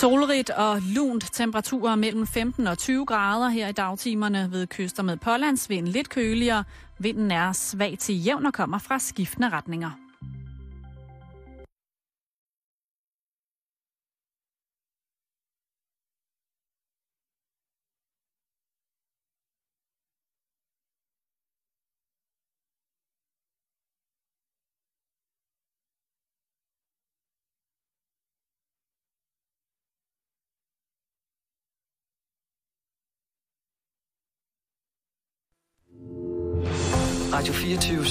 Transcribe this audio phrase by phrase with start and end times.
[0.00, 5.16] Solrigt og lunt temperaturer mellem 15 og 20 grader her i dagtimerne ved kyster med
[5.16, 6.64] pålandsvind lidt køligere.
[6.98, 9.90] Vinden er svag til jævn og kommer fra skiftende retninger.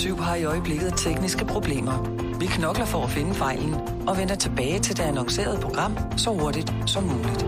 [0.03, 1.93] 24 har i øjeblikket tekniske problemer.
[2.39, 3.73] Vi knokler for at finde fejlen
[4.07, 7.43] og vender tilbage til det annoncerede program så hurtigt som muligt.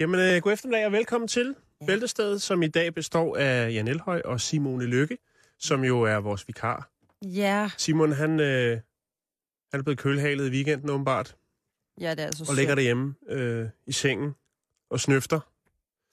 [0.00, 1.54] Jamen, øh, god eftermiddag og velkommen til
[1.86, 5.18] Bæltestedet, som i dag består af Jan Elhøj og Simone Lykke,
[5.58, 6.88] som jo er vores vikar.
[7.22, 8.80] Ja, Simon, han, øh,
[9.70, 11.36] han er blevet kølhalet i weekenden åbenbart,
[12.00, 14.34] ja det er altså og ligger derhjemme øh, i sengen
[14.90, 15.40] og snøfter.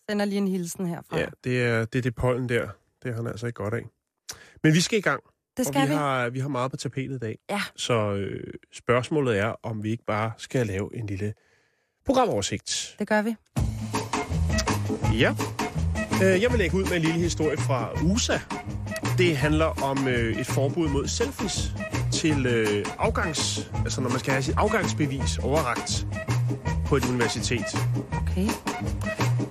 [0.10, 1.20] Sender lige en hilsen herfra.
[1.20, 2.70] Ja, det er det, er det pollen der.
[3.04, 3.86] Det har han altså ikke godt af.
[4.64, 5.24] Men vi skal i gang,
[5.58, 5.94] det og skal vi, vi.
[5.94, 7.40] har, vi har meget på tapetet i dag.
[7.50, 7.62] Ja.
[7.76, 11.34] Så øh, spørgsmålet er, om vi ikke bare skal lave en lille
[12.06, 12.96] programoversigt.
[13.00, 13.36] Det gør vi.
[15.20, 15.34] Ja.
[16.24, 18.38] Øh, Jeg vil lægge ud med en lille historie fra USA.
[19.18, 21.72] Det handler om øh, et forbud mod selfies
[22.12, 23.70] til øh, afgangs...
[23.84, 26.08] Altså når man skal have sit afgangsbevis overragt
[26.86, 27.66] på et universitet.
[28.12, 28.48] Okay.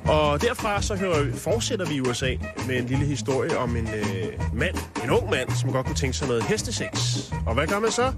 [0.06, 2.34] Og derfra så hører, fortsætter vi i USA
[2.66, 6.16] med en lille historie om en øh, mand, en ung mand, som godt kunne tænke
[6.16, 7.19] sig noget hestesex.
[7.47, 8.12] Og hvad gør man så?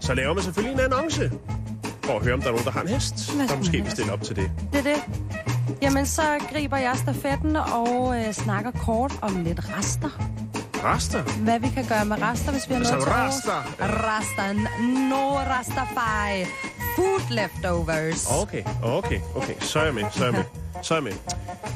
[0.00, 1.30] Så laver man selvfølgelig en annonce
[2.02, 3.90] for at høre, om der er nogen, der har en hest, Hvad der måske vil
[3.90, 4.50] stille op til det.
[4.72, 5.02] Det er det.
[5.82, 6.22] Jamen, så
[6.52, 10.08] griber jeg stafetten og øh, snakker kort om lidt rester.
[10.74, 11.22] Rester?
[11.22, 13.74] Hvad vi kan gøre med rester, hvis vi har noget til rester?
[13.80, 14.52] Rester.
[15.10, 16.44] No rastafari.
[16.96, 18.26] Food leftovers.
[18.42, 19.54] Okay, okay, okay.
[19.60, 20.44] Så er jeg med, så er jeg med.
[20.82, 21.14] Så er jeg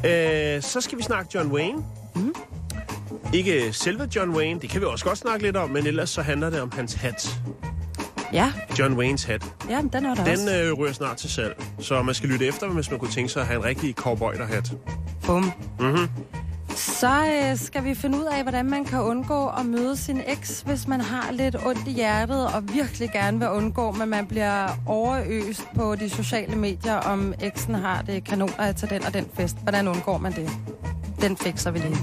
[0.03, 0.57] med.
[0.57, 1.85] Øh, så skal vi snakke John Wayne.
[2.15, 2.35] Mm.
[3.33, 6.23] Ikke selve John Wayne, det kan vi også godt snakke lidt om, men ellers så
[6.23, 7.37] handler det om hans hat.
[8.33, 9.45] Ja, John Waynes hat.
[9.71, 10.57] ja den er der Den også.
[10.63, 13.41] øh, ryger snart til salg, så man skal lytte efter, hvis man kunne tænke sig
[13.43, 14.73] at have en rigtig cowboyder-hat.
[15.27, 15.53] Bum.
[15.81, 16.09] Mhm.
[16.77, 20.61] Så øh, skal vi finde ud af, hvordan man kan undgå at møde sin eks,
[20.67, 24.69] hvis man har lidt ondt i hjertet og virkelig gerne vil undgå, men man bliver
[24.87, 29.57] overøst på de sociale medier, om eksen har det kanoner til den og den fest.
[29.63, 30.51] Hvordan undgår man det?
[31.21, 31.97] Den fikser vi lige.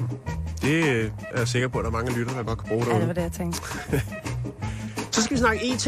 [0.62, 2.80] Det øh, er jeg sikker på, at der er mange lyttere, der godt kan bruge
[2.86, 3.08] Ja, det derude.
[3.08, 3.62] var det, jeg tænkte.
[5.17, 5.88] Så skal vi snakke IT.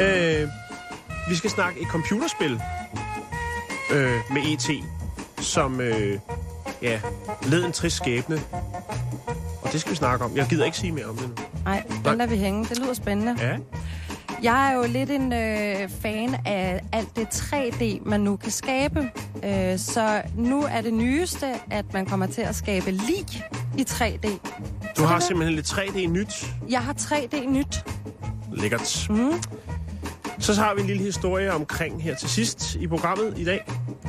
[0.00, 0.48] Øh,
[1.28, 2.60] vi skal snakke et computerspil
[3.92, 4.70] øh, med ET,
[5.44, 6.18] som øh,
[6.82, 7.00] ja,
[7.42, 8.40] led en trist skæbne.
[9.62, 10.36] Og det skal vi snakke om.
[10.36, 11.34] Jeg gider ikke sige mere om det nu.
[11.64, 11.96] Nej, Nej.
[12.04, 12.64] den lader vi hænge.
[12.64, 13.36] Det lyder spændende.
[13.40, 13.56] Ja.
[14.42, 19.10] Jeg er jo lidt en øh, fan af alt det 3D, man nu kan skabe.
[19.44, 23.26] Øh, så nu er det nyeste, at man kommer til at skabe lig
[23.78, 24.28] i 3D.
[24.96, 26.46] Du har det- simpelthen lidt 3D nyt.
[26.68, 27.84] Jeg har 3D nyt.
[28.52, 29.06] Lækkert.
[29.10, 29.32] Mm.
[30.38, 33.60] Så har vi en lille historie omkring her til sidst i programmet i dag.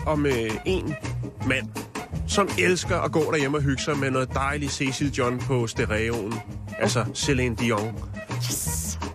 [0.06, 0.96] Om øh, en
[1.48, 1.68] mand,
[2.28, 6.34] som elsker at gå derhjemme og hygge sig med noget dejligt Cecil John på stereoen.
[6.80, 8.00] Altså Celine Dion.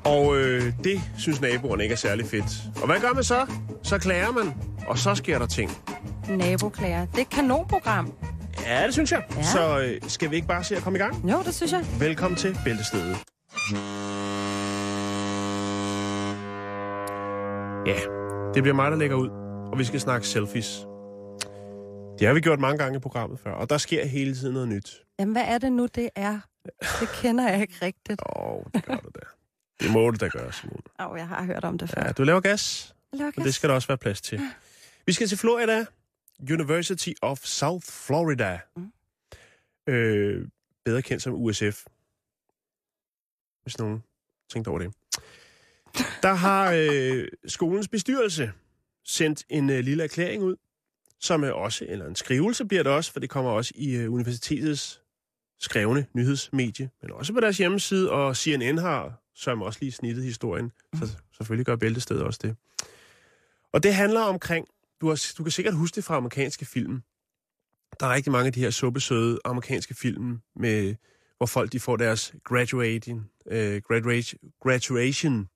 [0.07, 2.45] Og øh, det synes naboerne ikke er særlig fedt.
[2.83, 3.47] Og hvad gør man så?
[3.83, 4.55] Så klager man,
[4.89, 5.71] og så sker der ting.
[6.29, 7.07] Naboklager.
[7.07, 8.13] Det er et kanonprogram.
[8.67, 9.23] Ja, det synes jeg.
[9.37, 9.43] Ja.
[9.43, 11.31] Så øh, skal vi ikke bare se at komme i gang?
[11.31, 11.85] Jo, det synes jeg.
[12.01, 13.17] Velkommen til Bæltestedet.
[17.87, 17.99] Ja,
[18.55, 19.29] det bliver mig, der lægger ud,
[19.73, 20.87] og vi skal snakke selfies.
[22.19, 24.69] Det har vi gjort mange gange i programmet før, og der sker hele tiden noget
[24.69, 24.95] nyt.
[25.19, 26.39] Jamen, hvad er det nu, det er?
[27.01, 28.23] Det kender jeg ikke rigtigt.
[28.37, 29.21] Åh, oh, det gør du da.
[29.81, 30.83] Det må du da gøre, Simone.
[31.01, 32.03] Åh, oh, jeg har hørt om det før.
[32.07, 33.39] Ja, du laver gas, Lukas.
[33.39, 34.41] og det skal der også være plads til.
[35.07, 35.87] Vi skal til Florida.
[36.51, 38.61] University of South Florida.
[38.77, 38.93] Mm.
[39.87, 40.49] Øh,
[40.85, 41.85] bedre kendt som USF.
[43.63, 44.03] Hvis nogen
[44.51, 44.95] tænkte over det.
[46.23, 48.53] Der har øh, skolens bestyrelse
[49.05, 50.57] sendt en øh, lille erklæring ud,
[51.21, 54.13] som er også, eller en skrivelse bliver det også, for det kommer også i øh,
[54.13, 55.03] universitetets
[55.61, 60.73] skrevne nyhedsmedie, men også på deres hjemmeside, og CNN har som også lige snittet historien,
[60.95, 62.57] så selvfølgelig gør Bæltestedet også det.
[63.73, 64.67] Og det handler omkring,
[65.01, 67.03] du, har, du kan sikkert huske det fra amerikanske film.
[68.01, 70.95] Der er rigtig mange af de her suppesøde amerikanske film, med,
[71.37, 75.49] hvor folk de får deres graduating, øh, graduation, graduation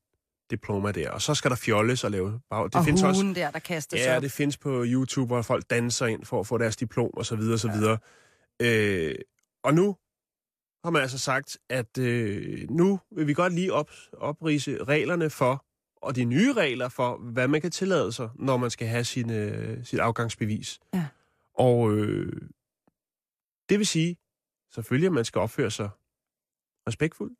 [0.50, 1.10] diploma der.
[1.10, 2.40] Og så skal der fjolles og lave...
[2.50, 4.22] bag- Det og findes også, der, der kastes Ja, op.
[4.22, 7.36] det findes på YouTube, hvor folk danser ind for at få deres diplom og så
[7.36, 7.98] videre og så videre.
[8.62, 9.14] Øh,
[9.62, 9.96] og nu
[10.84, 15.66] har man altså sagt, at øh, nu vil vi godt lige op, oprise reglerne for,
[16.02, 19.30] og de nye regler for, hvad man kan tillade sig, når man skal have sin,
[19.30, 20.80] øh, sit afgangsbevis.
[20.94, 21.06] Ja.
[21.54, 22.32] Og øh,
[23.68, 24.16] det vil sige,
[24.74, 25.90] selvfølgelig, at man skal opføre sig
[26.88, 27.38] respektfuldt.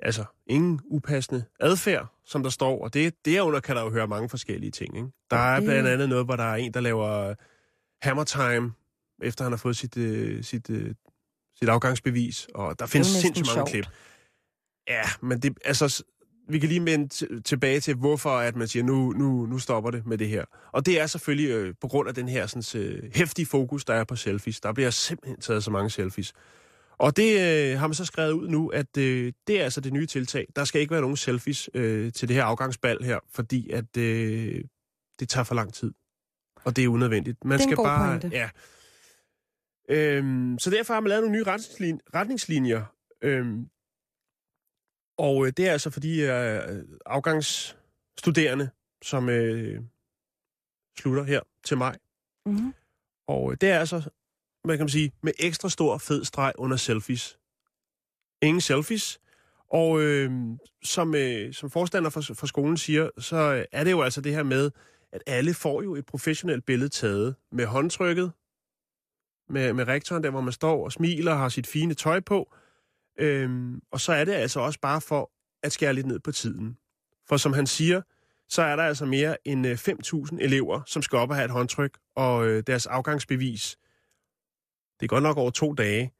[0.00, 2.84] Altså, ingen upassende adfærd, som der står.
[2.84, 4.96] Og det, derunder kan der jo høre mange forskellige ting.
[4.96, 5.08] Ikke?
[5.30, 7.34] Der er blandt andet noget, hvor der er en, der laver
[8.02, 8.72] hammer time,
[9.22, 10.94] efter han har fået sit, øh, sit, øh,
[11.58, 12.48] sit afgangsbevis.
[12.54, 13.70] Og der findes sindssygt mange sjovt.
[13.70, 13.86] klip.
[14.88, 16.02] Ja, men det, altså,
[16.48, 19.90] vi kan lige minde t- tilbage til, hvorfor at man siger, nu, nu, nu stopper
[19.90, 20.44] det med det her.
[20.72, 23.94] Og det er selvfølgelig øh, på grund af den her sådan, øh, hæftige fokus, der
[23.94, 24.60] er på selfies.
[24.60, 26.32] Der bliver simpelthen taget så mange selfies.
[26.98, 27.40] Og det
[27.72, 30.46] øh, har man så skrevet ud nu, at øh, det er altså det nye tiltag.
[30.56, 34.64] Der skal ikke være nogen selfies øh, til det her afgangsbal her, fordi at øh,
[35.20, 35.92] det tager for lang tid.
[36.64, 37.44] Og det er unødvendigt.
[37.44, 38.36] Man Det er skal bare, pointe.
[38.36, 38.50] Ja.
[39.88, 42.84] Øhm, så derfor har man lavet nogle nye retningslin- retningslinjer.
[43.22, 43.68] Øhm,
[45.18, 48.70] og øh, det er altså fordi øh, afgangsstuderende,
[49.02, 49.82] som øh,
[50.98, 51.96] slutter her til maj.
[52.46, 52.74] Mm-hmm.
[53.28, 54.10] Og øh, det er altså,
[54.64, 57.38] hvad kan man sige, med ekstra stor fed streg under selfies.
[58.42, 59.20] Ingen selfies.
[59.70, 60.30] Og øh,
[60.82, 64.34] som, øh, som forstander for, for skolen siger, så øh, er det jo altså det
[64.34, 64.70] her med,
[65.12, 68.32] at alle får jo et professionelt billede taget med håndtrykket,
[69.50, 72.54] med, med rektoren der, hvor man står og smiler og har sit fine tøj på.
[73.18, 75.30] Øhm, og så er det altså også bare for
[75.62, 76.78] at skære lidt ned på tiden.
[77.28, 78.02] For som han siger,
[78.48, 81.50] så er der altså mere end øh, 5.000 elever, som skal op og have et
[81.50, 83.76] håndtryk, og øh, deres afgangsbevis.
[85.00, 86.12] Det er godt nok over to dage,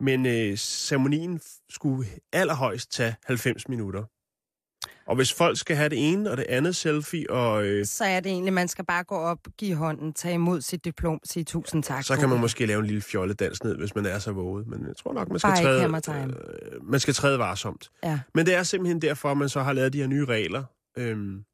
[0.00, 4.04] men øh, ceremonien skulle allerhøjst tage 90 minutter.
[5.06, 8.20] Og hvis folk skal have det ene og det andet selfie, og øh, Så er
[8.20, 11.82] det egentlig, man skal bare gå op, give hånden, tage imod sit diplom, sige tusind
[11.82, 12.04] tak.
[12.04, 14.66] så kan man måske lave en lille fjolledans ned, hvis man er så våget.
[14.66, 16.34] Men jeg tror nok, man skal, Bare træde,
[16.72, 17.90] øh, man skal træde varsomt.
[18.04, 18.20] Ja.
[18.34, 20.64] Men det er simpelthen derfor, at man så har lavet de her nye regler.
[20.98, 21.44] Øhm,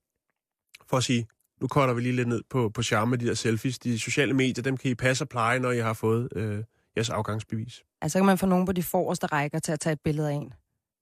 [0.90, 1.26] for at sige,
[1.60, 3.78] nu korter vi lige lidt ned på, på charme de der selfies.
[3.78, 6.64] De sociale medier, dem kan I passe og pleje, når I har fået øh,
[6.96, 7.82] jeres afgangsbevis.
[8.02, 10.34] Altså kan man få nogen på de forreste rækker til at tage et billede af
[10.34, 10.52] en.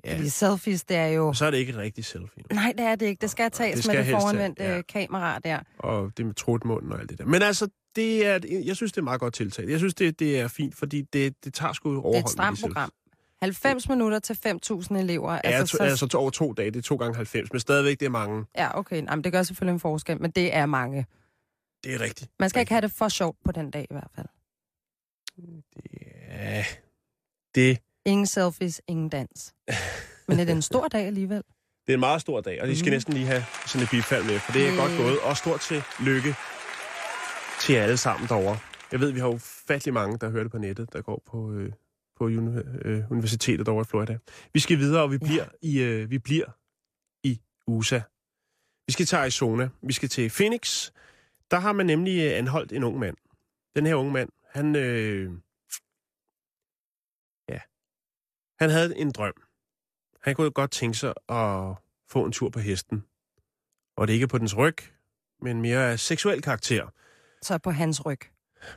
[0.05, 0.17] Ja.
[0.17, 1.29] Fordi selfies, det er jo...
[1.29, 2.43] Og så er det ikke et rigtigt selfie.
[2.53, 3.21] Nej, det er det ikke.
[3.21, 4.77] Det skal tages Det skal med det foranvendte ja.
[4.77, 4.83] ja.
[4.83, 5.61] kamera der.
[5.79, 7.25] Og det med trutmunden og alt det der.
[7.25, 9.69] Men altså, det er, jeg synes, det er meget godt tiltag.
[9.69, 12.15] Jeg synes, det, det er fint, fordi det, det tager sgu overhold.
[12.15, 12.93] Det er et stramt program.
[13.43, 15.33] 90 minutter til 5.000 elever.
[15.33, 18.01] Ja, altså, altså, altså to, over to dage, det er to gange 90, men stadigvæk,
[18.01, 18.45] det er mange.
[18.57, 18.97] ja, okay.
[18.97, 21.07] Jamen, det gør selvfølgelig en forskel, men det er mange.
[21.85, 22.31] Det er rigtigt.
[22.41, 24.27] Man skal ikke have det for sjovt på den dag i hvert fald.
[26.29, 26.65] Ja,
[27.55, 29.55] det, Ingen selfies, ingen dans.
[30.29, 31.43] Men er det en stor dag alligevel?
[31.87, 32.95] det er en meget stor dag, og de skal Mhm.
[32.95, 34.77] næsten lige have sådan et bifald med, for det er Mm.
[34.77, 36.35] godt gået, og stort til lykke
[37.61, 38.59] til alle sammen derovre.
[38.93, 41.53] Jeg ved, vi har jo fattelig mange, der hører det på nettet, der går på,
[41.53, 41.73] øh,
[42.17, 44.19] på uni- øh, universitetet derovre i Florida.
[44.55, 46.47] Vi skal videre, og vi bliver, i, øh, vi bliver
[47.25, 48.01] i USA.
[48.87, 49.69] Vi skal til Arizona.
[49.83, 50.91] Vi skal til Phoenix.
[51.51, 53.17] Der har man nemlig øh, anholdt en ung mand.
[53.77, 54.77] Den her unge mand, han...
[54.77, 55.31] Øh,
[57.49, 57.59] ja.
[58.61, 59.35] Han havde en drøm.
[60.21, 61.75] Han kunne godt tænke sig at
[62.09, 63.05] få en tur på hesten.
[63.97, 64.77] Og det ikke er på dens ryg,
[65.43, 66.87] men mere af seksuel karakter.
[67.43, 68.21] Så på hans ryg.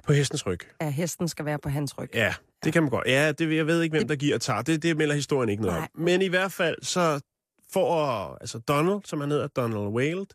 [0.03, 0.60] På hestens ryg.
[0.81, 2.10] Ja, hesten skal være på hans ryg.
[2.13, 3.08] Ja, det kan man godt.
[3.08, 4.62] Ja, det, jeg ved ikke, hvem der giver og tager.
[4.62, 5.88] Det, det melder historien ikke noget Nej.
[5.96, 6.01] om.
[6.01, 7.22] Men i hvert fald, så
[7.69, 10.25] får altså Donald, som han hedder, Donald Whaled,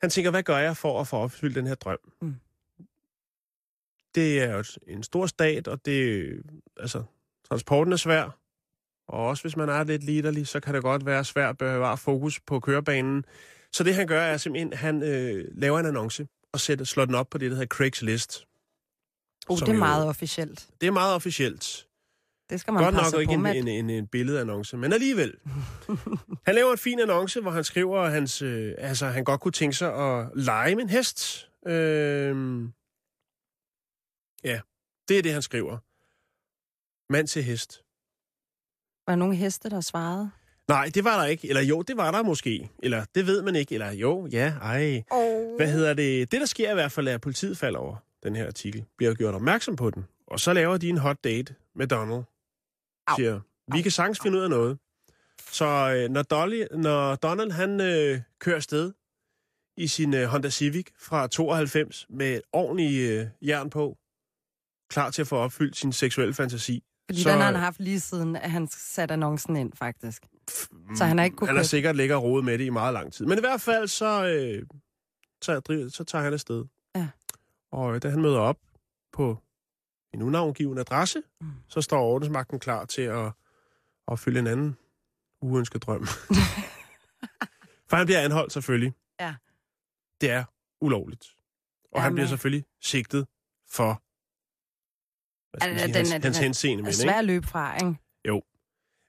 [0.00, 1.98] han tænker, hvad gør jeg for at få opfyldt den her drøm?
[2.22, 2.34] Mm.
[4.14, 6.32] Det er jo en stor stat, og det,
[6.76, 7.02] altså,
[7.48, 8.38] transporten er svær.
[9.08, 11.96] Og også hvis man er lidt liderlig, så kan det godt være svært at bevare
[11.98, 13.24] fokus på kørebanen.
[13.72, 17.14] Så det han gør, er simpelthen, han øh, laver en annonce og sætter, slår den
[17.14, 18.46] op på det, der hedder Craigslist.
[19.48, 20.68] Uh, det er jo- meget officielt.
[20.80, 21.86] Det er meget officielt.
[22.50, 25.34] Det skal man Godt passe nok ikke en, en, en, en billedannonce, men alligevel.
[26.46, 29.52] han laver en fin annonce, hvor han skriver, at hans, øh, altså, han godt kunne
[29.52, 31.50] tænke sig at lege med en hest.
[31.66, 32.64] Øh,
[34.44, 34.60] ja,
[35.08, 35.78] det er det, han skriver.
[37.12, 37.81] Mand til hest.
[39.06, 40.30] Var der nogle heste, der svarede?
[40.68, 41.48] Nej, det var der ikke.
[41.48, 42.70] Eller jo, det var der måske.
[42.82, 43.74] Eller det ved man ikke.
[43.74, 45.02] Eller jo, ja, ej.
[45.10, 45.56] Oh.
[45.56, 46.32] Hvad hedder det?
[46.32, 48.84] Det, der sker i hvert fald, er, at politiet falder over den her artikel.
[48.96, 50.04] Bliver gjort opmærksom på den.
[50.26, 52.22] Og så laver de en hot date med Donald.
[53.06, 53.16] Au.
[53.16, 53.40] Siger,
[53.74, 54.78] vi kan sagtens finde ud af noget.
[55.50, 58.92] Så øh, når, Dolly, når Donald han øh, kører afsted
[59.76, 63.98] i sin øh, Honda Civic fra 92 med ordentlig øh, jern på,
[64.90, 68.00] klar til at få opfyldt sin seksuelle fantasi, Fordi så- den har han haft lige
[68.00, 70.26] siden, at han satte annoncen ind, faktisk.
[70.96, 72.94] Så han har ikke kunne Han har sikkert ligget og rodet med det i meget
[72.94, 73.26] lang tid.
[73.26, 74.62] Men i hvert fald, så, øh,
[75.42, 75.60] så,
[75.92, 76.64] så tager han afsted.
[76.96, 77.08] Ja.
[77.72, 78.56] Og øh, da han møder op
[79.12, 79.38] på
[80.14, 81.50] en unavngiven adresse, Mm.
[81.68, 83.32] så står ordensmagten klar til at
[84.06, 84.76] opfylde en anden
[85.42, 86.06] uønsket drøm.
[87.88, 88.92] For han bliver anholdt selvfølgelig.
[89.20, 89.34] Ja.
[90.20, 90.44] Det er
[90.80, 91.26] ulovligt.
[91.92, 92.14] Og han Jamen.
[92.14, 93.26] bliver selvfølgelig sigtet
[93.70, 94.02] for
[95.54, 97.10] Altså, sige, den hans, den hans henseende Det med er det, ikke?
[97.12, 97.96] svært at løbe fra, ikke?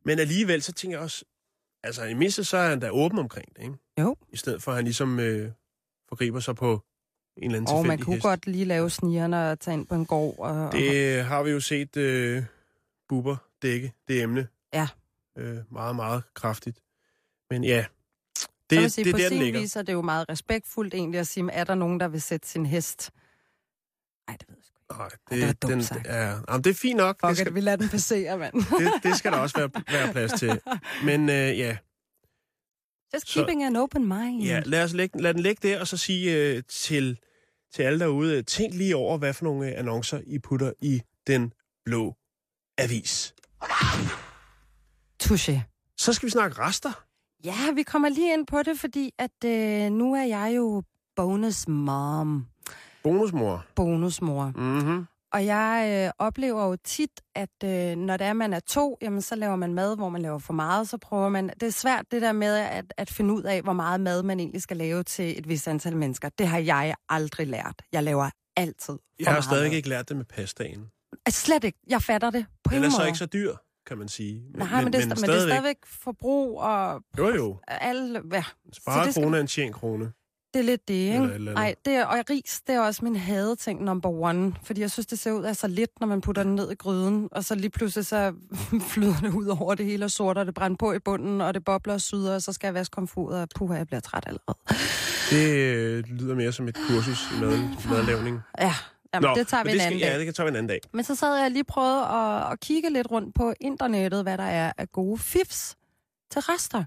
[0.06, 1.26] Men alligevel, så tænker jeg også,
[1.84, 3.76] altså i mindste så er han da åben omkring det, ikke?
[4.00, 4.16] Jo.
[4.30, 5.52] I stedet for, at han ligesom øh,
[6.10, 6.82] forgriber sig på
[7.38, 8.24] en eller anden Og man kunne hest.
[8.24, 10.40] godt lige lave snigerne og tage ind på en gård.
[10.40, 12.44] Og, og, Det har vi jo set øh,
[13.10, 14.48] Buber dække, det emne.
[14.74, 14.88] Ja.
[15.38, 16.80] Øh, meget, meget kraftigt.
[17.50, 17.86] Men ja,
[18.36, 19.60] det, det, vil sige, det er på der, den sin ligger.
[19.60, 22.48] vis er det jo meget respektfuldt egentlig at sige, er der nogen, der vil sætte
[22.48, 23.12] sin hest?
[24.28, 24.73] Nej, det ved jeg.
[24.98, 26.06] Nej, det det, dumt den, sagt.
[26.06, 27.22] ja, jamen, det er fint nok.
[27.22, 28.54] Det Fuck skal, it, vi lader den passere, mand.
[28.80, 30.60] det, det skal der også være, være plads til.
[31.06, 31.78] Men øh, ja,
[33.14, 34.44] Just Så- keeping an open mind.
[34.44, 37.20] ja lad, os lægge, lad den ligge der, og så sige øh, til,
[37.74, 41.02] til alle derude, øh, tænk lige over, hvad for nogle øh, annoncer I putter i
[41.28, 41.54] den
[41.86, 42.16] blå
[42.78, 43.34] avis.
[45.24, 45.60] Touché.
[45.98, 47.04] Så skal vi snakke rester.
[47.44, 50.84] Ja, vi kommer lige ind på det, fordi at øh, nu er jeg jo
[51.16, 52.46] bonus mom,
[53.04, 53.66] Bonusmor.
[53.76, 54.52] bonusmor.
[54.56, 55.06] Mm-hmm.
[55.34, 59.22] Og jeg øh, oplever jo tit, at øh, når det er, man er to, jamen,
[59.22, 61.50] så laver man mad, hvor man laver for meget, så prøver man...
[61.60, 64.40] Det er svært det der med at, at finde ud af, hvor meget mad man
[64.40, 66.30] egentlig skal lave til et vist antal mennesker.
[66.38, 67.82] Det har jeg aldrig lært.
[67.92, 69.76] Jeg laver altid for Jeg har stadig mad.
[69.76, 70.88] ikke lært det med pastaen.
[71.26, 71.80] Altså, slet ikke.
[71.90, 73.08] Jeg fatter det på Den ingen er så måde.
[73.08, 73.54] ikke så dyr,
[73.88, 74.44] kan man sige.
[74.56, 77.58] Nej, men, men, det, er, men, men det er stadigvæk forbrug og Jo, jo.
[77.68, 78.22] alle...
[78.34, 78.44] Ja,
[78.74, 80.12] Spare det skal- krone en tjent krone.
[80.54, 81.36] Det er lidt det, Eller ikke?
[81.36, 84.54] eller det er, og ris, det er også min hadeting number one.
[84.64, 86.76] Fordi jeg synes, det ser ud af så lidt, når man putter den ned i
[86.76, 87.30] gryden.
[87.32, 88.34] Og så lige pludselig så
[88.94, 91.54] flyder det ud over det hele og sort, og det brænder på i bunden, og
[91.54, 94.24] det bobler og syder, og så skal jeg vaske komfuret, og puha, jeg bliver træt
[94.28, 94.58] allerede.
[95.30, 98.40] Det øh, lyder mere som et kursus i mad, madlavning.
[98.60, 98.74] Ja,
[99.14, 100.14] jamen, Nå, det tager vi en det anden skal, dag.
[100.14, 100.80] Ja, det kan tage vi en anden dag.
[100.94, 104.44] Men så sad jeg lige prøvet at, at kigge lidt rundt på internettet, hvad der
[104.44, 105.76] er af gode fifs
[106.32, 106.84] til rester.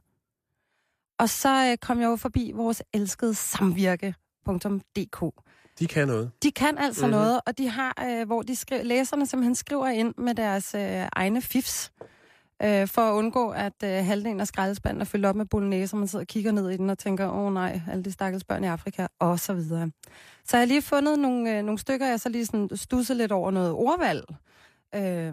[1.19, 5.25] Og så øh, kom jeg jo forbi vores elskede samvirke.dk.
[5.79, 6.31] De kan noget.
[6.43, 7.11] De kan altså Mhm.
[7.15, 7.23] mm-hmm.
[7.25, 11.09] noget, og de har, øh, hvor de skri- læserne simpelthen skriver ind med deres øh,
[11.13, 11.93] egne fifs,
[12.63, 15.99] øh, for at undgå, at øh, halvdelen af skraldespanden er fyldt op med bolognese, og
[15.99, 18.45] man sidder og kigger ned i den og tænker, åh oh, nej, alle de stakkels
[18.45, 19.91] børn i Afrika, og så videre.
[20.45, 23.33] Så jeg har lige fundet nogle, øh, nogle stykker, jeg så lige sådan stusset lidt
[23.33, 24.25] over noget ordvalg,
[24.95, 25.33] øh,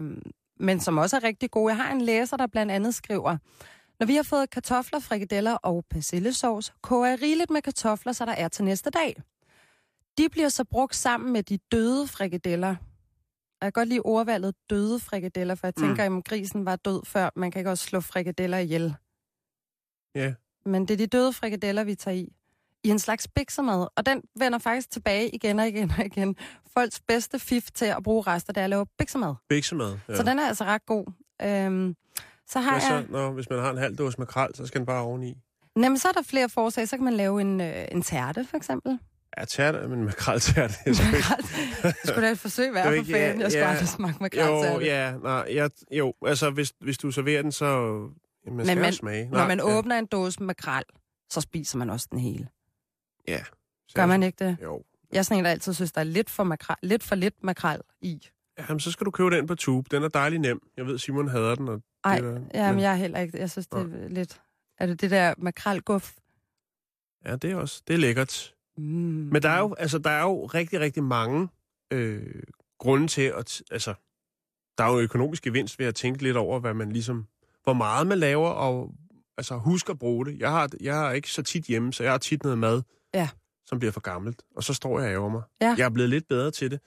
[0.60, 1.74] men som også er rigtig gode.
[1.74, 3.36] Jeg har en læser, der blandt andet skriver,
[4.04, 8.32] når vi har fået kartofler, frikadeller og persillesauce, koger jeg rigeligt med kartofler, så der
[8.32, 9.22] er til næste dag.
[10.18, 12.68] De bliver så brugt sammen med de døde frikadeller.
[12.70, 12.76] Og
[13.60, 15.82] jeg kan godt lide ordvalget døde frikadeller, for jeg Mm.
[15.82, 17.30] tænker, at grisen var død før.
[17.36, 18.94] Man kan ikke også slå frikadeller ihjel.
[20.14, 20.34] Ja.
[20.66, 22.32] Men det er de døde frikadeller, vi tager i.
[22.84, 23.86] I en slags biksemad.
[23.96, 26.36] Og den vender faktisk tilbage igen og igen og igen.
[26.74, 29.34] Folks bedste fif til at bruge rester, det er at lave biksemad.
[29.48, 29.98] Biksemad.
[30.08, 30.16] Ja.
[30.16, 31.12] Så den er altså ret god.
[31.42, 31.96] Øhm,
[32.48, 33.06] så har så, jeg...
[33.08, 35.34] når, hvis man har en halv dåse makrel, så skal den bare oveni.
[35.76, 36.88] Jamen, så er der flere forslag.
[36.88, 38.98] Så kan man lave en, øh, en tærte, for eksempel.
[39.38, 40.74] Ja, tærte, men makrel tærte.
[40.84, 41.16] det er så ikke-
[41.84, 43.40] Jeg skulle da et forsøg være er for ikke- fanden.
[43.40, 47.10] Jeg skulle ja, aldrig smage med jo, ja, nej, jeg, jo, altså hvis, hvis du
[47.10, 49.28] serverer den, så jamen, man skal Men man- smage.
[49.30, 50.84] Når man ja, åbner en dåse makrel,
[51.30, 52.48] så spiser man også den hele.
[53.28, 53.40] Ja.
[53.94, 54.56] Gør man ikke det?
[54.62, 54.82] Jo.
[55.12, 57.34] Jeg er sådan en, der altid synes, der er lidt for, makrel, lidt for lidt
[57.44, 58.26] makrel i.
[58.58, 59.88] Jamen, så skal du købe den på tube.
[59.96, 60.60] Den er dejlig nem.
[60.76, 61.68] Jeg ved, Simon hader den.
[61.68, 63.38] Og Ej, det er, jamen men- jeg er heller ikke...
[63.38, 64.40] Jeg synes, det er lidt...
[64.78, 66.12] Er det det der makrelguf?
[67.24, 67.82] Ja, det er også.
[67.86, 68.54] Det er lækkert.
[68.76, 68.82] Mm.
[69.32, 71.48] Men der er jo, altså, der er jo rigtig, rigtig mange
[71.90, 72.42] øh,
[72.78, 73.62] grunde til at...
[73.70, 73.94] Altså,
[74.78, 77.26] der er jo økonomisk gevinst ved at tænke lidt over, hvad man ligesom...
[77.64, 78.94] Hvor meget man laver, og
[79.38, 80.38] altså, husk at bruge det.
[80.38, 82.82] Jeg har, jeg har ikke så tit hjemme, så jeg har tit noget mad,
[83.14, 83.28] Ja.
[83.66, 84.42] som bliver for gammelt.
[84.56, 85.42] Og så står jeg og ærger mig.
[85.60, 85.74] Ja.
[85.78, 86.80] Jeg er blevet lidt bedre til det.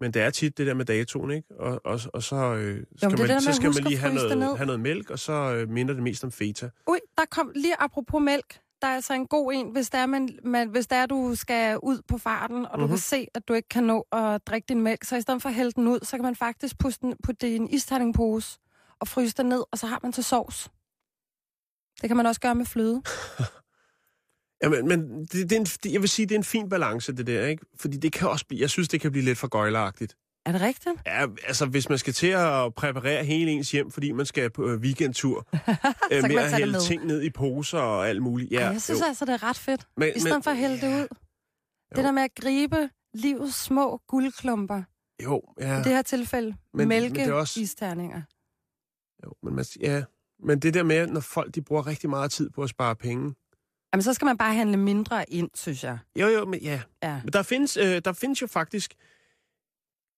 [0.00, 1.48] Men det er tit det der med datoen, ikke?
[1.60, 4.56] Og, og, og så, øh, skal, der man, med så skal man lige have noget,
[4.56, 6.70] have noget mælk, og så øh, minder det mest om feta.
[6.86, 8.60] Ui, der kom lige apropos mælk.
[8.82, 11.34] Der er altså en god en, hvis der er, man, man, hvis der er, du
[11.34, 12.88] skal ud på farten, og du Mhm.
[12.88, 15.48] kan se, at du ikke kan nå at drikke din mælk, så i stedet for
[15.48, 18.58] at hælde den ud, så kan man faktisk putte, den, putte det i en isterningpose
[19.00, 20.70] og fryse den ned, og så har man til sovs.
[22.02, 23.02] Det kan man også gøre med fløde.
[24.62, 27.12] Jamen, men det, det er en, det, jeg vil sige, det er en fin balance,
[27.12, 27.66] det der, ikke?
[27.76, 30.16] Fordi det kan også blive, jeg synes, det kan blive lidt for gøjleragtigt.
[30.46, 30.94] Er det rigtigt?
[31.06, 34.68] Ja, altså, hvis man skal til at præparere hele ens hjem, fordi man skal på
[34.68, 35.46] øh, weekendtur,
[36.12, 38.52] øh, med at det hælde ting ned i poser og alt muligt.
[38.52, 39.04] Ja, Ja, jeg synes jo.
[39.06, 39.86] altså, det er ret fedt.
[39.96, 41.08] men, I stedet for at hælde det ud.
[41.90, 42.02] Det Jo.
[42.02, 44.82] der med at gribe livets små guldklumper.
[45.24, 45.74] Jo, ja.
[45.80, 48.22] I det her tilfælde, men mælke det er også- isterninger.
[49.24, 50.02] Jo, men man, ja,
[50.44, 53.34] Men det der med, når folk de bruger rigtig meget tid på at spare penge.
[53.92, 55.98] Jamen, så skal man bare handle mindre ind, synes jeg.
[56.16, 56.80] Jo, jo, men ja.
[57.02, 57.20] Ja.
[57.24, 58.94] Men der findes, øh, der findes jo faktisk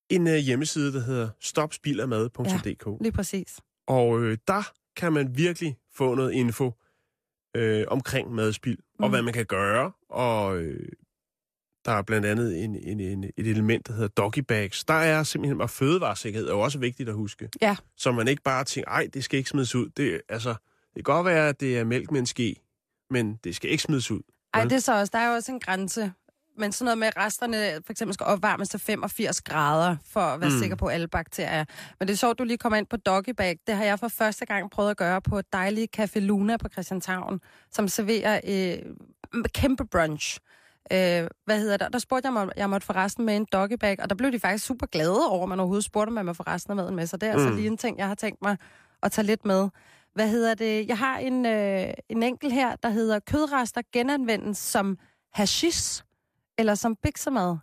[0.08, 3.02] en øh, hjemmeside, der hedder stopspildermad.dk.
[3.02, 3.60] Lige præcis.
[3.86, 6.72] Og øh, der kan man virkelig få noget info
[7.56, 9.04] øh, omkring madspild, mm.
[9.04, 9.92] og hvad man kan gøre.
[10.08, 10.88] Og øh,
[11.84, 14.84] der er blandt andet en, en, en, et element, der hedder doggy bags.
[14.84, 17.48] Der er simpelthen, og fødevaresikkerhed er jo også vigtigt at huske.
[17.62, 17.76] Ja.
[17.96, 19.88] Så man ikke bare tænker, ej, det skal ikke smides ud.
[19.96, 20.48] Det, altså,
[20.94, 22.56] det kan godt være, at det er mælk med en ske,
[23.10, 24.20] men det skal ikke smides ud.
[24.54, 24.70] Ej, Vel?
[24.70, 26.12] det er så også, der er jo også en grænse.
[26.58, 30.40] Men sådan noget med, at resterne for eksempel skal opvarmes til 85 grader, for at
[30.40, 30.58] være Mm.
[30.58, 31.64] sikker på alle bakterier.
[32.00, 33.58] Men det er sjovt, du lige kommer ind på Doggybag.
[33.66, 36.68] Det har jeg for første gang prøvet at gøre på et dejligt Café Luna på
[36.68, 37.40] Christianshavn,
[37.72, 38.94] som serverer øh,
[39.54, 40.38] kæmpe brunch.
[40.92, 41.88] Øh, hvad hedder det?
[41.92, 44.32] Der spurgte jeg mig, om jeg måtte få resten med en doggybag, og der blev
[44.32, 46.76] de faktisk super glade over, at man overhovedet spurgte, om man må få resten af
[46.76, 47.06] maden med.
[47.06, 47.38] Så det er mm.
[47.38, 47.56] altså Mm.
[47.56, 48.56] lige en ting, jeg har tænkt mig
[49.02, 49.68] at tage lidt med.
[50.14, 50.88] Hvad hedder det?
[50.88, 54.98] Jeg har en, øh, en enkelt her, der hedder kødrester genanvendes som
[55.32, 56.02] hashish
[56.58, 57.56] eller som biksemad.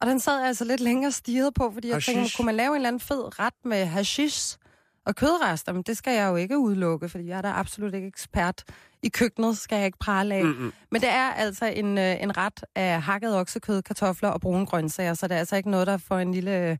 [0.00, 2.16] Og den sad jeg altså lidt længere stirret på, fordi jeg Hashish?
[2.16, 4.58] tænkte, kunne man lave en eller anden fed ret med hashish
[5.06, 5.72] og kødrester?
[5.72, 8.64] Men det skal jeg jo ikke udelukke, fordi jeg er da absolut ikke ekspert
[9.02, 10.44] i køkkenet, skal jeg ikke prale af.
[10.44, 10.72] Mm-mm.
[10.90, 15.14] Men det er altså en, øh, en ret af hakket oksekød, kartofler og brune grøntsager,
[15.14, 16.76] så det er altså ikke noget, der får en lille øh,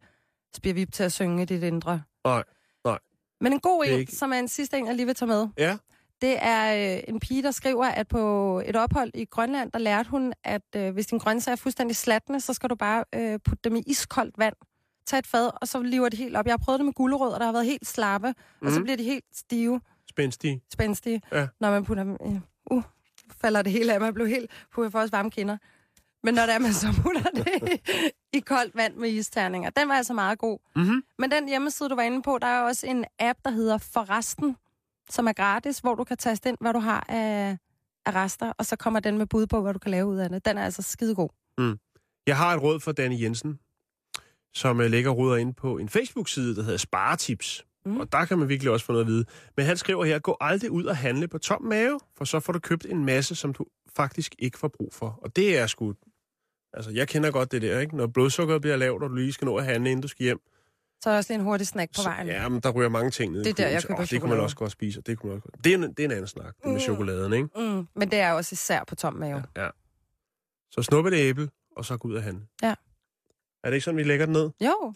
[0.57, 2.03] spirvip til at synge i dit indre.
[2.25, 2.43] Nej.
[3.41, 5.49] Men en god en, ikke- som er en sidste en, jeg lige vil tage med,
[5.59, 5.77] Ja,
[6.21, 10.11] det er øh, en pige, der skriver, at på et ophold i Grønland, der lærte
[10.11, 13.61] hun, at øh, hvis din grøntsager er fuldstændig slatne, så skal du bare øh, putte
[13.65, 14.55] dem i iskoldt vand.
[15.07, 16.47] Tag et fad, og så lever det helt op.
[16.47, 18.29] Jeg har prøvet det med gulerødder, der har været helt slappe,
[18.61, 18.67] mm.
[18.67, 18.85] og så Mhm.
[18.85, 20.63] bliver de helt stive, spændstige.
[20.73, 21.47] spændstige, Ja.
[21.61, 22.17] når man putter dem...
[22.27, 22.41] Øh,
[22.71, 22.83] uh,
[23.41, 24.01] falder det hele af.
[24.01, 24.51] Jeg blev helt...
[24.75, 25.57] Puh, jeg får også varme kinder.
[26.23, 27.81] Men når det er, man så putter det
[28.37, 29.71] i, koldt vand med isterninger.
[29.71, 30.59] Den var altså meget god.
[30.77, 31.03] Mm-hmm.
[31.19, 34.57] Men den hjemmeside, du var inde på, der er også en app, der hedder Forresten,
[35.11, 37.59] som er gratis, hvor du kan taste ind, hvad du har af,
[38.07, 40.29] af rester, og så kommer den med bud på, hvad du kan lave ud af
[40.29, 40.45] det.
[40.45, 41.29] Den er altså skidegod.
[42.27, 43.59] Jeg har et råd for Danny Jensen,
[44.55, 47.65] som øh, lægger råder ind på en Facebook-side, der hedder Sparetips.
[47.85, 47.93] Mm.
[47.93, 48.01] Mm.
[48.01, 49.25] Og der kan man virkelig også få noget at vide.
[49.57, 52.53] Men han skriver her, gå aldrig ud og handle på tom mave, for så får
[52.53, 55.19] du købt en masse, som du faktisk ikke får brug for.
[55.23, 55.95] Og det er sgu...
[56.77, 57.97] Altså, jeg kender godt det der, ikke?
[57.97, 60.41] Når blodsukkeret bliver lavt, og du lige skal nå at handle, inden du skal hjem.
[61.01, 62.27] Så er der også lige en hurtig snack på vejen.
[62.27, 63.45] Så, ja, men der ryger mange ting ned.
[63.45, 65.29] Det er der, jeg køber åh, Det kunne man også godt spise, og det kunne
[65.29, 65.65] man også godt.
[65.65, 66.81] Det er, en, det er en anden snak, det med Mm.
[66.81, 67.49] chokoladen, ikke?
[67.57, 69.43] Mm, men det er også især på tom mave.
[69.57, 69.65] Ja.
[69.65, 69.71] ja.
[70.71, 72.47] Så snup et æble, og så gå ud og handle.
[72.63, 72.75] Ja.
[73.65, 74.51] Er det ikke sådan, vi lægger den ned?
[74.61, 74.95] Jo,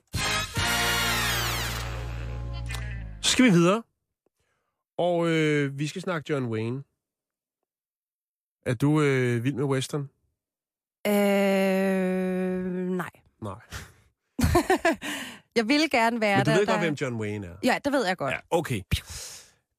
[3.23, 3.83] Så skal vi videre.
[4.99, 6.83] Og øh, vi skal snakke John Wayne.
[8.67, 10.11] Er du øh, vild med western?
[11.07, 11.13] Øh,
[12.97, 13.11] nej.
[13.43, 13.61] Nej.
[15.57, 16.57] jeg ville gerne være Men du der.
[16.59, 16.73] ved der...
[16.73, 17.57] godt, hvem John Wayne er.
[17.65, 18.33] Ja, det ved jeg godt.
[18.35, 18.81] Ja, okay.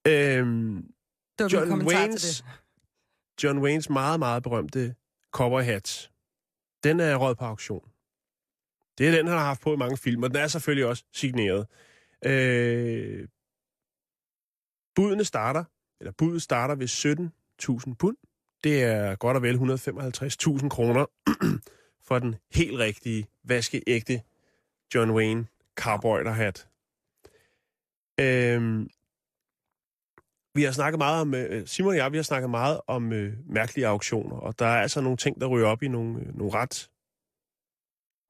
[0.06, 0.92] Øhm,
[1.38, 3.44] Det John Waynes, til det.
[3.44, 4.94] John Waynes meget, meget berømte
[5.32, 6.10] cowboy hat,
[6.84, 7.88] den er råd på auktion.
[8.98, 11.04] Det er den, han har haft på i mange film, og den er selvfølgelig også
[11.12, 11.66] signeret.
[12.24, 13.28] Øh,
[14.94, 15.64] budene starter,
[16.00, 16.88] eller budet starter ved
[17.88, 18.16] 17.000 pund.
[18.64, 21.06] Det er godt og vel 155.000 kroner
[22.06, 24.22] for den helt rigtige, vaskeægte
[24.94, 25.46] John Wayne
[25.76, 26.68] cowboy hat.
[28.20, 28.88] Øhm,
[30.54, 33.32] vi har snakket meget om, øh, Simon og jeg, vi har snakket meget om øh,
[33.46, 36.54] mærkelige auktioner, og der er altså nogle ting, der ryger op i nogle, øh, nogle
[36.54, 36.90] ret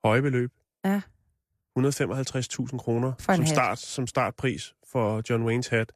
[0.05, 0.53] høje beløb.
[0.85, 1.01] Ja.
[1.79, 3.49] 155.000 kroner som, hat.
[3.49, 5.93] start, som startpris for John Waynes hat.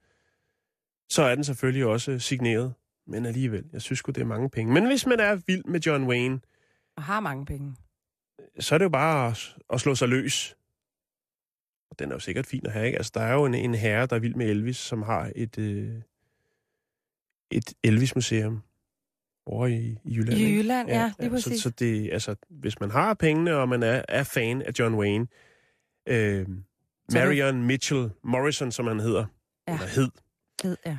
[1.09, 2.75] Så er den selvfølgelig også signeret,
[3.07, 4.73] men alligevel, jeg synes sgu, det er mange penge.
[4.75, 6.41] Men hvis man er vild med John Wayne,
[6.97, 7.77] Og har mange penge.
[8.61, 10.57] så er det jo bare at, at slå sig løs.
[11.91, 12.99] Og den er jo sikkert fin at have, ikke?
[12.99, 15.59] Altså, der er jo en, en herre, der er vild med Elvis, som har et,
[15.59, 15.95] øh,
[17.51, 18.63] et Elvis-museum
[19.47, 20.39] over i, i Jylland.
[20.39, 20.57] I?
[20.57, 21.63] Jylland, ja, lige så, præcis.
[21.63, 25.27] så det, altså, hvis man har pengene, og man er, er fan af John Wayne,
[26.09, 26.47] øh,
[27.09, 29.27] Så Marion Mitchell Morrison, som han hedder,
[29.69, 29.73] Ja.
[29.75, 30.09] eller hed,
[30.63, 30.99] Ved jeg.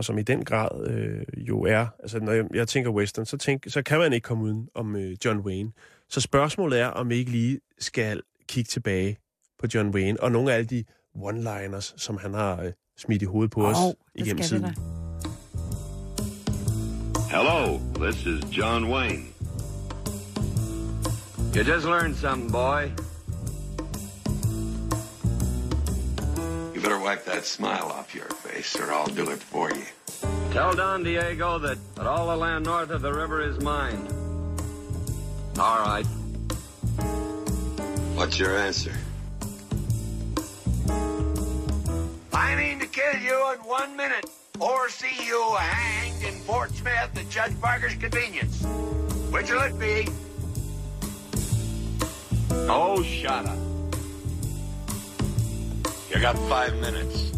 [0.00, 3.36] Og som i den grad øh, jo er, altså når jeg, jeg tænker western, så,
[3.36, 5.72] tænk, så kan man ikke komme uden om øh, John Wayne.
[6.08, 9.16] Så spørgsmålet er, om vi ikke lige skal kigge tilbage
[9.58, 10.84] på John Wayne, og nogle af alle de
[11.16, 14.64] one-liners, som han har øh, smidt i hovedet på os Åh, det igennem tiden.
[17.30, 19.24] Hello, this is John Wayne.
[21.56, 23.09] You just learned something, boy.
[26.80, 29.84] You better wipe that smile off your face, or I'll do it for you.
[30.50, 34.08] Tell Don Diego that, that all the land north of the river is mine.
[35.58, 36.06] All right.
[38.16, 38.94] What's your answer?
[42.32, 44.24] I mean to kill you in one minute
[44.58, 48.64] or see you hanged in Fort Smith at Judge Parker's convenience.
[49.30, 50.08] Which'll it be?
[52.70, 53.69] Oh, shut up.
[56.10, 57.32] You got five minutes.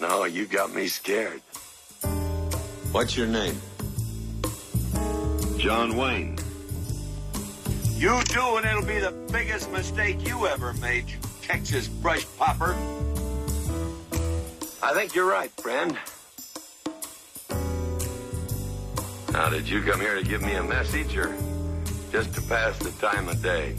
[0.00, 1.40] No, you got me scared.
[2.92, 3.60] What's your name?
[5.58, 6.38] John Wayne.
[7.96, 12.76] You do, and it'll be the biggest mistake you ever made, you Texas brush popper.
[14.80, 15.98] I think you're right, friend.
[19.32, 21.36] Now, did you come here to give me a message or
[22.12, 23.74] just to pass the time of day?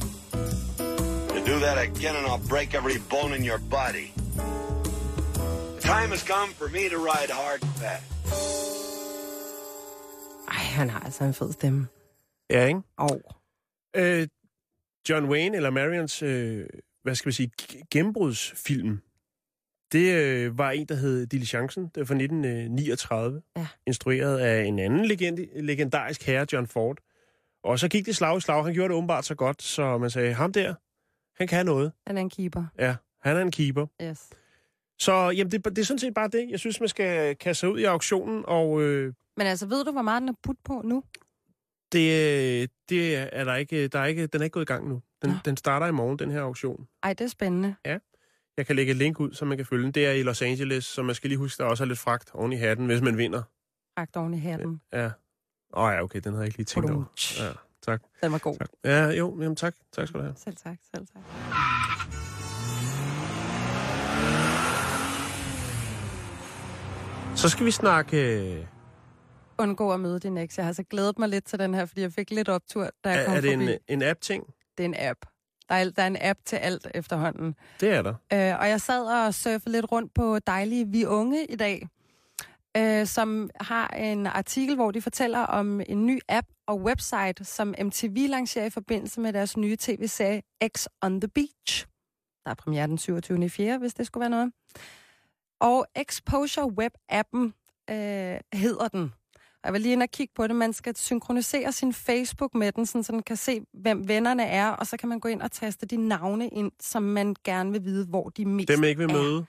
[1.45, 4.07] Do that again, and I'll break every bone in your body.
[5.75, 8.05] The time has come for me to ride hard and fast.
[10.47, 11.87] Ej, han har altså en fed stemme.
[12.49, 12.81] Ja, ikke?
[12.97, 13.21] Og
[13.97, 14.27] Øh,
[15.09, 16.65] John Wayne, eller Marions, øh,
[17.03, 17.51] hvad skal vi sige,
[17.91, 19.01] gennembrudsfilm,
[19.91, 21.83] det øh, var en, der hed Diligencen.
[21.83, 23.41] Det var fra 1939.
[23.57, 23.67] Ja.
[23.87, 26.97] Instrueret af en anden legend, legendarisk herre, John Ford.
[27.63, 28.63] Og så gik det slag i slag.
[28.63, 30.73] Han gjorde det åbenbart så godt, så man sagde, ham der,
[31.37, 31.91] han kan noget.
[32.07, 32.63] han er en keeper.
[32.79, 33.85] Ja, han er en keeper.
[34.01, 34.29] Yes.
[34.99, 36.49] Så jamen, det, det er sådan set bare det.
[36.49, 39.91] Jeg synes, man skal kaste sig ud i auktionen, og øh, Men altså, ved du,
[39.91, 41.03] hvor meget den er putt på nu?
[41.95, 45.01] det, det er der ikke, der er ikke, den er ikke gået i gang nu.
[45.21, 45.35] Den, Nå.
[45.45, 46.87] den starter i morgen, den her auktion.
[47.03, 47.75] Ej, det er spændende.
[48.57, 49.91] Jeg kan lægge et link ud, så man kan følge den.
[49.91, 52.31] Det er i Los Angeles, så man skal lige huske, der også er lidt fragt
[52.33, 53.43] oven i hatten, hvis man vinder.
[53.99, 54.81] Ragt oven i hatten.
[54.93, 55.05] Ja.
[55.05, 57.03] Åh oh, ja, okay, den havde jeg ikke lige tænkt over.
[57.39, 57.51] Ja,
[57.85, 58.01] tak.
[58.23, 58.55] Den var god.
[58.57, 58.69] tak.
[58.83, 59.75] Ja, jo, jamen tak.
[59.95, 60.35] Tak skal du have.
[60.37, 61.21] Selv tak, selv tak.
[67.35, 68.17] Så skal vi snakke...
[68.57, 68.65] øh,
[69.57, 70.57] Undgå at møde din eks.
[70.57, 73.09] Jeg har så glædet mig lidt til den her, fordi jeg fik lidt optur, da
[73.09, 73.71] jeg Er, kom er det forbi.
[73.73, 74.43] en, en app-ting?
[74.77, 75.19] Det er en app.
[75.69, 77.55] Der er, der er en app til alt efterhånden.
[77.79, 78.13] Det er der.
[78.33, 81.87] Øh, og jeg sad og surfede lidt rundt på dejlige Vi Unge i dag,
[82.77, 87.75] øh, som har en artikel, hvor de fortæller om en ny app og website, som
[87.81, 90.41] MTV lancerer i forbindelse med deres nye tv-serie
[90.77, 91.85] X on the Beach.
[92.45, 93.49] Der er premiere den 27.
[93.49, 94.51] 4., hvis det skulle være noget.
[95.59, 97.51] Og Exposure Web-appen
[97.93, 99.13] øh, hedder den.
[99.63, 100.55] Jeg var lige inde og kigge på det.
[100.55, 104.69] Man skal synkronisere sin Facebook med den, sådan, så den kan se, hvem vennerne er,
[104.69, 107.83] og så kan man gå ind og taste de navne ind, som man gerne vil
[107.83, 109.13] vide, hvor de mest Dem ikke vil er.
[109.13, 109.45] møde.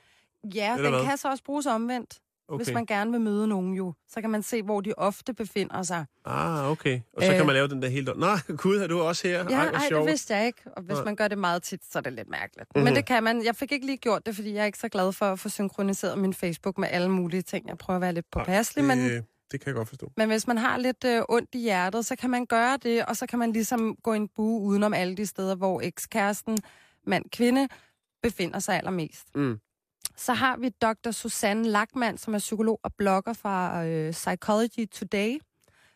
[0.54, 1.04] Ja, Eller den hvad?
[1.08, 2.64] kan så også bruges omvendt, okay.
[2.64, 3.92] hvis man gerne vil møde nogen jo.
[4.08, 6.04] Så kan man se, hvor de ofte befinder sig.
[6.24, 7.00] Ah, okay.
[7.16, 7.36] Og så Øh.
[7.36, 8.08] kan man lave den der helt...
[8.16, 8.26] Nå,
[8.62, 9.34] gud, er du også her?
[9.50, 10.06] Ja, Ej, ej, hvor det sjovt.
[10.08, 10.60] vidste jeg ikke.
[10.76, 11.04] Og hvis Nej.
[11.04, 12.68] man gør det meget tit, så er det lidt mærkeligt.
[12.74, 12.84] Mhm.
[12.84, 13.44] Men det kan man.
[13.44, 15.48] Jeg fik ikke lige gjort det, fordi jeg er ikke så glad for at få
[15.48, 17.68] synkroniseret min Facebook med alle mulige ting.
[17.68, 18.98] Jeg prøver at være lidt påpasselig, men...
[18.98, 20.12] det, det kan jeg godt forstå.
[20.16, 23.16] Men hvis man har lidt øh, ondt i hjertet, så kan man gøre det, og
[23.16, 26.58] så kan man ligesom gå en bue udenom alle de steder, hvor ekskæresten,
[27.06, 27.68] mand, kvinde,
[28.22, 29.26] befinder sig allermest.
[29.36, 29.58] Mm.
[30.16, 31.10] Så har vi Dr.
[31.10, 35.38] Susanne Lackmann, som er psykolog og blogger fra øh, Psychology Today,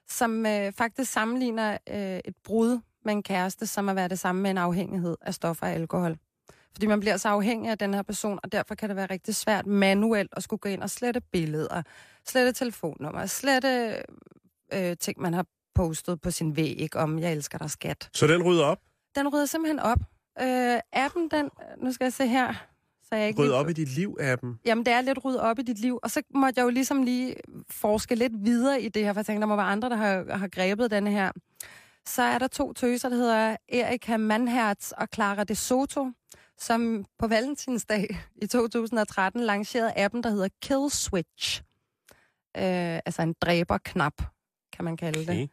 [0.08, 4.42] som øh, faktisk sammenligner øh, et brud med en kæreste, som at være det samme
[4.42, 6.16] med en afhængighed af stoffer og alkohol.
[6.72, 9.34] Fordi man bliver så afhængig af den her person, og derfor kan det være rigtig
[9.34, 11.82] svært manuelt at skulle gå ind og slette billeder,
[12.26, 14.02] slette telefonnummer, slette
[14.72, 18.10] øh, ting, man har postet på sin væg om, jeg elsker dig, skat.
[18.14, 18.78] Så den rydder op?
[19.14, 19.98] Den rydder simpelthen op.
[20.42, 22.69] Øh, appen, den, nu skal jeg se her,
[23.12, 24.60] så jeg ikke lige- op i dit liv-appen?
[24.64, 25.98] Jamen, det er lidt ryddet op i dit liv.
[26.02, 27.34] Og så måtte jeg jo ligesom lige
[27.70, 30.36] forske lidt videre i det her, for jeg tænkte, der må være andre, der har,
[30.36, 31.30] har grebet denne her.
[32.06, 36.10] Så er der to tøser, der hedder Erika Manhertz og Clara De Soto,
[36.58, 41.62] som på valentinsdag i 2013 lancerede appen, der hedder Kill Switch.
[42.56, 44.22] Øh, altså en dræberknap,
[44.72, 45.28] kan man kalde det.
[45.28, 45.48] Okay.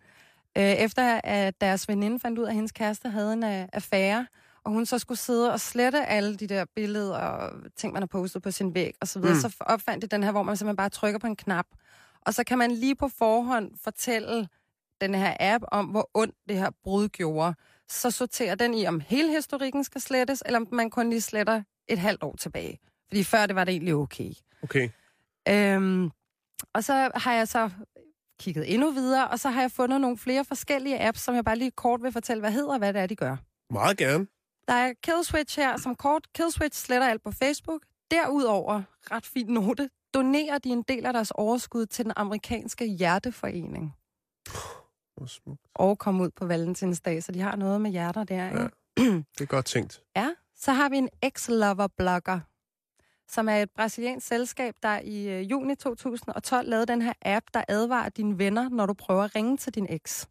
[0.57, 4.27] Øh, efter at deres veninde fandt ud af, at hendes kæreste havde en uh, affære,
[4.67, 8.07] og hun så skulle sidde og slette alle de der billeder og ting, man har
[8.07, 9.41] postet på sin væg og så videre, Mm.
[9.41, 11.65] så opfandt de den her, hvor man simpelthen bare trykker på en knap.
[12.21, 14.47] Og så kan man lige på forhånd fortælle
[15.01, 17.53] den her app om, hvor ondt det her brud gjorde.
[17.89, 21.63] Så sorterer den i, om hele historikken skal slettes, eller om man kun lige sletter
[21.87, 22.79] et halvt år tilbage.
[23.07, 24.31] Fordi før det var det egentlig okay.
[24.63, 24.89] Okay.
[25.49, 26.09] Øhm,
[26.73, 27.69] og så har jeg så
[28.39, 31.55] kigget endnu videre, og så har jeg fundet nogle flere forskellige apps, som jeg bare
[31.57, 33.35] lige kort vil fortælle, hvad hedder og hvad det er, de gør.
[33.69, 34.27] Meget gerne.
[34.67, 37.81] Der er Killswitch her, som kort Killswitch sletter alt på Facebook.
[38.11, 43.95] Derudover, ret fin note, donerer de en del af deres overskud til den amerikanske hjerteforening.
[45.17, 45.61] Hvor smukt.
[45.75, 48.45] Og kom ud på valentinsdag, så de har noget med hjerter der.
[48.45, 48.49] Ja.
[48.49, 49.25] Ikke?
[49.37, 50.03] Det er godt tænkt.
[50.15, 52.39] Ja, så har vi en ex-lover-blogger,
[53.27, 57.63] som er et brasiliansk selskab, der i øh, juni 2012 lavede den her app, der
[57.67, 60.27] advarer dine venner, når du prøver at ringe til din eks.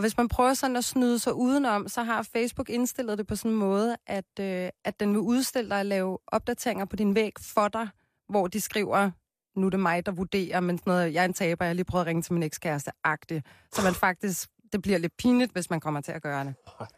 [0.00, 3.36] Og hvis man prøver sådan at snyde sig udenom, så har Facebook indstillet det på
[3.36, 7.14] sådan en måde, at, øh, at den vil udstille dig at lave opdateringer på din
[7.14, 7.88] væg for dig,
[8.28, 9.10] hvor de skriver,
[9.56, 11.74] nu er det mig, der vurderer, men sådan noget, jeg er en taber, jeg har
[11.74, 13.46] lige prøvet at ringe til min ekskæreste, agtigt.
[13.72, 16.54] Så man faktisk, det bliver lidt pinligt, hvis man kommer til at gøre det.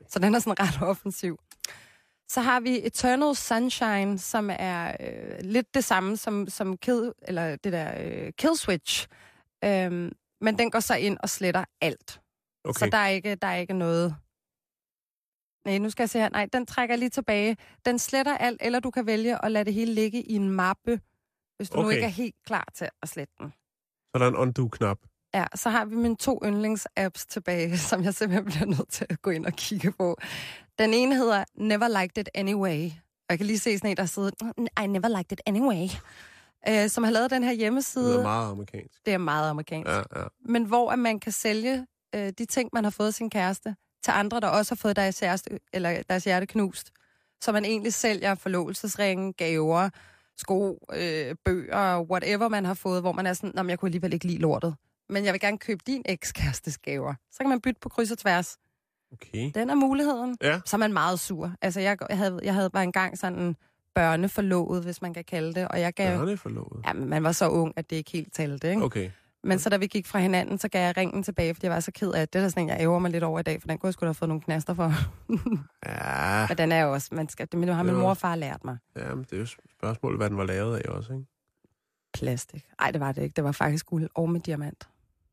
[0.08, 1.38] Så den er sådan ret offensiv.
[2.28, 7.56] Så har vi Eternal Sunshine, som er øh, lidt det samme som, som kill, eller
[7.56, 9.06] det der øh, Kill Switch.
[9.64, 12.21] Øhm, men den går så ind og sletter alt.
[12.64, 12.78] Okay.
[12.78, 14.16] Så der er ikke, der er ikke noget...
[15.64, 16.28] Nej, nu skal jeg se her.
[16.28, 17.56] Nej, den trækker lige tilbage.
[17.86, 21.00] Den sletter alt, eller du kan vælge at lade det hele ligge i en mappe,
[21.56, 21.84] hvis du okay.
[21.84, 23.50] nu ikke er helt klar til at slette den.
[23.50, 24.98] Så er der en undo-knap.
[25.34, 29.22] Ja, så har vi mine to yndlings-apps tilbage, som jeg simpelthen bliver nødt til at
[29.22, 30.16] gå ind og kigge på.
[30.78, 32.84] Den ene hedder Never Liked It Anyway.
[32.86, 34.30] Og jeg kan lige se sådan en, der sidder,
[34.82, 35.86] I never liked it anyway.
[36.68, 38.18] Øh, som har lavet den her Det hjemmeside.
[38.18, 39.06] er meget amerikansk.
[39.06, 39.90] Det er meget amerikansk.
[39.90, 40.24] Ja, ja.
[40.44, 44.10] Men hvor at man kan sælge øh, de ting, man har fået sin kæreste, til
[44.10, 46.92] andre, der også har fået deres, hjerte, eller deres hjerte knust.
[47.40, 49.88] Så man egentlig sælger forlovelsesringe, gaver,
[50.36, 53.86] sko, øh, bøger, whatever man har fået, hvor man er sådan, "Nå, men jeg kunne
[53.88, 54.74] alligevel ikke lide lortet.
[55.08, 57.14] Men jeg vil gerne købe din ekskærestes gaver.
[57.32, 58.56] Så kan man bytte på kryds og tværs.
[59.12, 59.50] Okay.
[59.54, 60.36] Den er muligheden.
[60.42, 60.60] Ja.
[60.64, 61.52] Så er man meget sur.
[61.62, 63.56] Altså, jeg, jeg, havde, jeg havde bare engang sådan en
[63.94, 66.18] børneforlovet, hvis man kan kalde det, og jeg gav...
[66.18, 66.82] Børneforlovet.
[66.86, 68.82] Ja, man var så ung, at det ikke helt talte, ikke?
[68.82, 69.10] Okay.
[69.44, 71.80] Men så da vi gik fra hinanden, så gav jeg ringen tilbage, fordi jeg var
[71.80, 72.32] så ked af det.
[72.32, 73.88] Det er da sådan en, jeg æver mig lidt over i dag, for den kunne
[73.88, 74.92] jeg da have fået nogle knaster for.
[75.86, 78.36] Ja, Men den er jo også, man skal, det, men har min mor og far
[78.36, 78.76] lært mig.
[78.96, 81.24] ja men det er jo spørgsmålet, hvad den var lavet af også, ikke?
[82.14, 82.64] Plastik.
[82.80, 83.34] Nej, det var det ikke.
[83.34, 84.88] Det var faktisk guld og med diamant.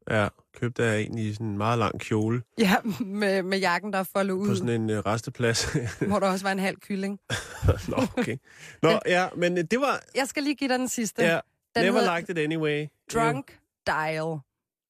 [0.10, 0.28] Ja,
[0.60, 4.04] købte jeg en i sådan en meget lang kjole Ja, med, med jakken, der er
[4.04, 5.68] foldet på ud, sådan en uh, resteplads.
[6.08, 7.20] hvor der også var en halv kylling.
[7.90, 8.38] Nå, okay.
[8.84, 10.00] Nå, ja, men øh, det var...
[10.16, 11.24] Jeg skal lige give dig den sidste.
[11.24, 11.40] Ja,
[11.76, 12.88] den never hedder liked it anyway.
[13.14, 14.40] Drunk Dial.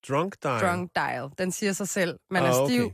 [0.09, 0.59] Drunk dial.
[0.61, 1.29] Drunk Dial.
[1.37, 2.19] Den siger sig selv.
[2.31, 2.73] Man er Ah, okay.
[2.73, 2.91] stiv,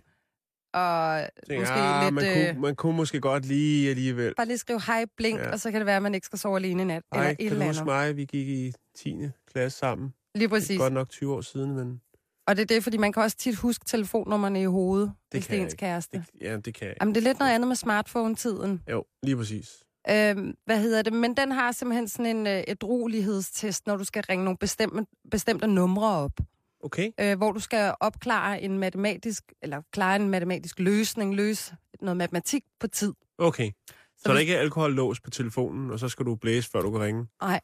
[0.74, 2.14] og Tænker, måske ah, lidt...
[2.14, 4.34] man, øh, kunne, man kunne måske godt lige alligevel.
[4.38, 5.52] Bare lige skrive hej, blink, Ja.
[5.52, 7.04] og så kan det være, at man ikke skal sove alene i nat.
[7.14, 7.86] eller Ej, et kan du eller andet.
[7.86, 8.16] mig?
[8.18, 9.16] Vi gik i 10.
[9.54, 10.14] klasse sammen.
[10.36, 10.76] Lige Det præcis.
[10.78, 12.02] er godt nok 20 år siden, men
[12.48, 15.48] Og det er det, fordi man kan også tit huske telefonnummerne i hovedet, det hvis
[15.48, 16.18] det er ens kæreste.
[16.18, 16.98] det, ja, det kan jeg ikke.
[17.02, 18.84] Jamen, det er lidt noget andet med smartphone-tiden.
[18.92, 19.84] Jo, lige præcis.
[20.10, 21.14] Øhm, hvad hedder det?
[21.14, 25.68] Men den har simpelthen sådan en øh, ædrolighedstest, når du skal ringe nogle bestemte, bestemte
[25.68, 26.40] numre op.
[26.84, 27.12] Okay.
[27.20, 32.64] Øh, hvor du skal opklare en matematisk, eller klare en matematisk løsning, løse noget matematik
[32.80, 33.14] på tid.
[33.38, 33.72] Okay.
[33.88, 36.82] Så, så der hvis- ikke er alkohollås på telefonen, og så skal du blæse, før
[36.82, 37.28] du kan ringe.
[37.42, 37.60] Nej,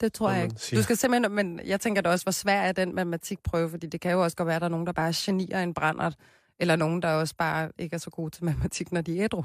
[0.00, 0.56] det tror jeg ikke.
[0.58, 0.80] siger.
[0.80, 4.00] Du skal simpelthen, men jeg tænker da også, hvor svær er den matematikprøve, fordi det
[4.00, 6.14] kan jo også godt være, at der er nogen, der bare genier en brændert,
[6.60, 9.42] eller nogen, der også bare ikke er så gode til matematik, når de er ædru.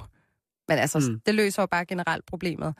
[0.67, 1.19] Men altså, Mm.
[1.25, 2.75] det løser jo bare generelt problemet.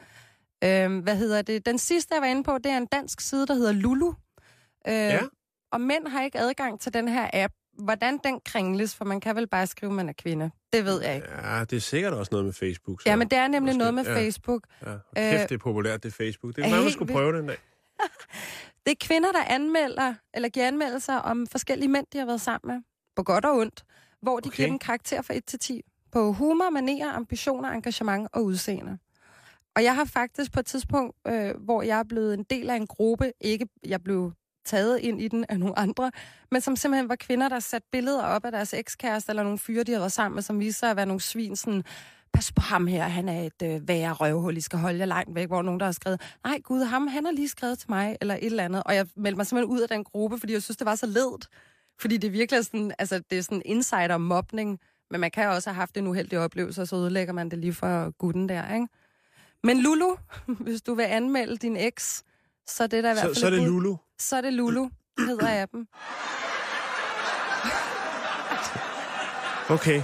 [0.64, 1.66] Øhm, hvad hedder det?
[1.66, 4.14] Den sidste, jeg var inde på, det er en dansk side, der hedder Lulu.
[4.88, 5.20] Øh, Ja.
[5.72, 7.54] Og mænd har ikke adgang til den her app.
[7.84, 10.52] Hvordan den kringles, for man kan vel bare skrive, at man er kvinde.
[10.74, 11.28] Det ved jeg ikke.
[11.44, 13.02] Ja, det er sikkert også noget med Facebook.
[13.02, 13.10] Så.
[13.10, 13.78] Ja, men det er nemlig Måske.
[13.78, 14.16] noget med Ja.
[14.16, 14.64] Facebook.
[14.86, 16.56] Ja, og kæft, det er populært, det er Facebook.
[16.56, 17.58] Det er er man skulle prøve den dag.
[18.86, 22.76] Det er kvinder, der anmelder, eller giver anmeldelser om forskellige mænd, de har været sammen
[22.76, 22.84] med.
[23.16, 23.84] På godt og ondt.
[24.22, 24.48] Hvor de Okay.
[24.48, 24.56] okay.
[24.56, 25.82] giver dem karakter fra 1 til 10.
[26.14, 28.98] På humor, manerer, ambitioner, engagement og udseende.
[29.76, 32.76] Og jeg har faktisk på et tidspunkt, øh, hvor jeg er blevet en del af
[32.76, 34.32] en gruppe, ikke jeg blev
[34.66, 36.12] taget ind i den af nogle andre,
[36.52, 39.84] men som simpelthen var kvinder, der satte billeder op af deres ekskæreste, eller nogle fyre,
[39.84, 41.84] de havde været sammen med, som viste sig at være nogle svin, sådan,
[42.34, 45.36] pas på ham her, han er et øh, værre røvhul, I skal holde jer langt
[45.36, 48.18] væk, hvor nogen, der har skrevet, nej gud, ham, han har lige skrevet til mig,
[48.22, 48.84] eller et eller andet.
[48.86, 51.06] Og jeg meldte mig simpelthen ud af den gruppe, fordi jeg synes, det var så
[51.06, 51.48] ledt.
[52.00, 54.80] Fordi det virkelig er sådan, altså det er sådan insider-mobning,
[55.14, 57.74] men man kan også have haft en uheldig oplevelse, og så ødelægger man det lige
[57.74, 58.88] for gutten der, ikke?
[59.64, 60.16] Men Lulu,
[60.66, 62.24] hvis du vil anmelde din eks,
[62.68, 63.68] så er det der i hvert fald Så, så er et det.
[63.68, 63.96] Lulu.
[64.20, 65.88] Så er det Lulu, hedder appen.
[69.70, 70.02] Okay.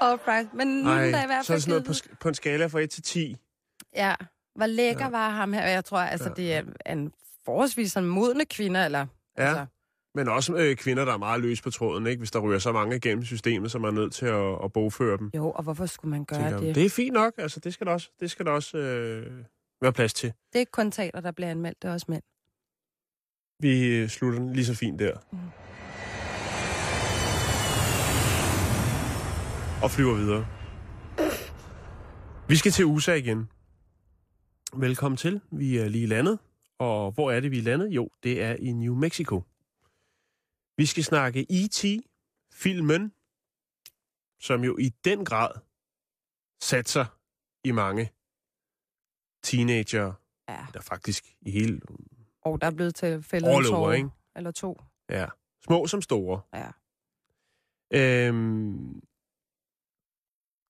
[0.00, 0.54] Alright.
[0.54, 2.28] Men nu er der i hvert så er fald det sådan noget på, givet- på
[2.28, 3.36] en skala fra 1 til 10.
[3.96, 4.14] Ja,
[4.54, 5.10] hvor lækker Ja.
[5.10, 5.66] var ham her.
[5.66, 6.34] Jeg tror, altså, ja.
[6.34, 6.62] det er
[6.92, 7.12] en
[7.44, 9.06] forholdsvis sådan modne kvinde, eller...
[9.38, 9.42] Ja.
[9.48, 9.66] Altså,
[10.14, 12.18] Men også øh, kvinder, der er meget løs på tråden, ikke?
[12.20, 15.18] Hvis der ryger så mange igennem systemet, så man er nødt til at, at bogføre
[15.18, 15.30] dem.
[15.34, 16.74] jo, og hvorfor skulle man gøre Tænker, det?
[16.74, 17.32] det er fint nok.
[17.38, 19.26] Altså, det skal der også, det skal der også øh,
[19.82, 20.28] være plads til.
[20.28, 22.22] Det er ikke kun teater, der bliver anmeldt, det er også mænd.
[23.60, 25.12] Vi øh, slutter den lige så fint der.
[25.32, 25.38] Mm.
[29.82, 30.46] Og flyver videre.
[32.48, 33.48] Vi skal til USA igen.
[34.76, 35.40] Velkommen til.
[35.50, 36.38] Vi er lige landet.
[36.78, 37.88] Og hvor er det, vi er landet?
[37.88, 39.42] Jo, det er i New Mexico.
[40.78, 41.84] Vi skal snakke E.T.,
[42.52, 43.12] filmen,
[44.40, 45.50] som jo i den grad
[46.62, 47.18] satser
[47.64, 48.12] i mange
[49.42, 50.12] teenager,
[50.48, 50.66] Ja.
[50.74, 51.80] der faktisk i hele
[52.42, 54.08] Og der er blevet til fældet en tåre, ikke?
[54.36, 54.80] eller to.
[55.10, 55.26] Ja.
[55.64, 56.40] Små som store.
[56.54, 56.70] Ja.
[57.94, 59.00] Øhm,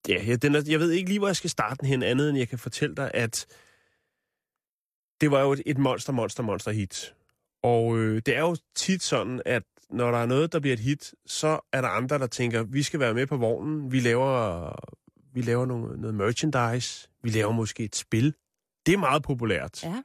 [0.09, 2.29] ja, ja den er, jeg ved ikke lige, hvor jeg skal starte den hen, andet
[2.29, 3.47] end jeg kan fortælle dig, at
[5.21, 7.15] det var jo et, et monster, monster, monster hit.
[7.63, 10.81] Og øh, det er jo tit sådan, at når der er noget, der bliver et
[10.81, 14.71] hit, så er der andre, der tænker, vi skal være med på vognen, vi laver,
[15.35, 18.35] vi laver noget, noget merchandise, vi laver måske et spil.
[18.87, 19.85] Det er meget populært.
[19.85, 20.03] Ja.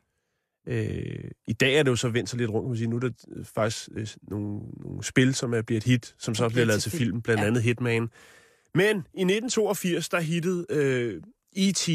[0.67, 2.87] Øh, I dag er det jo så vendt sig lidt rundt, man sige.
[2.87, 6.35] Nu er der øh, faktisk øh, nogle, nogle spil, som er blevet et hit, som
[6.35, 7.47] så bliver lavet til film, blandt Ja.
[7.47, 8.09] andet Hitman.
[8.73, 11.21] Men i 1982, der hittede øh,
[11.55, 11.89] E.T.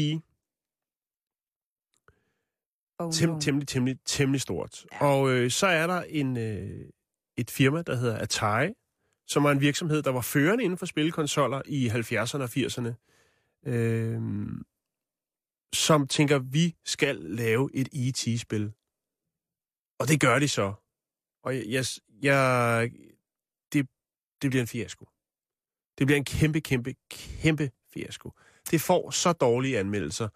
[2.99, 3.39] Oh, Tem, no.
[3.39, 4.85] temmelig, temmelig, temmelig stort.
[4.91, 5.05] Ja.
[5.05, 6.85] Og øh, så er der en, øh,
[7.39, 8.73] et firma, der hedder Atari,
[9.27, 12.93] som var en virksomhed, der var førende inden for spillekonsoller i 70'erne og 80'erne,
[13.71, 14.21] øh,
[15.73, 18.73] som tænker, vi skal lave et E.T.-spil.
[19.99, 20.73] Og det gør de så.
[21.43, 21.85] Og jeg, jeg,
[22.21, 22.91] jeg
[23.73, 23.87] det,
[24.41, 25.05] det bliver en fiasko.
[25.97, 28.31] Det bliver en kæmpe, kæmpe, kæmpe fiasko.
[28.71, 30.29] Det får så dårlige anmeldelser.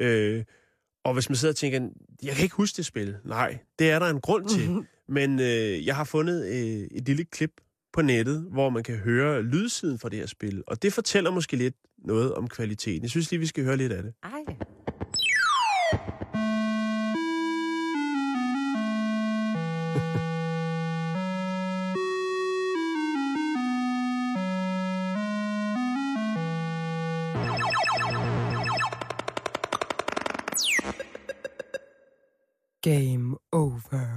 [0.00, 0.44] Øh,
[1.04, 1.88] og hvis man sidder og tænker,
[2.22, 3.16] jeg kan ikke huske det spil.
[3.24, 4.68] Nej, det er der en grund til.
[5.08, 7.50] Men øh, jeg har fundet øh, et lille klip
[7.92, 10.62] på nettet, hvor man kan høre lydsiden fra det her spil.
[10.66, 13.02] Og det fortæller måske lidt noget om kvaliteten.
[13.02, 14.12] Jeg synes lige, vi skal høre lidt af det.
[14.22, 14.56] Ej.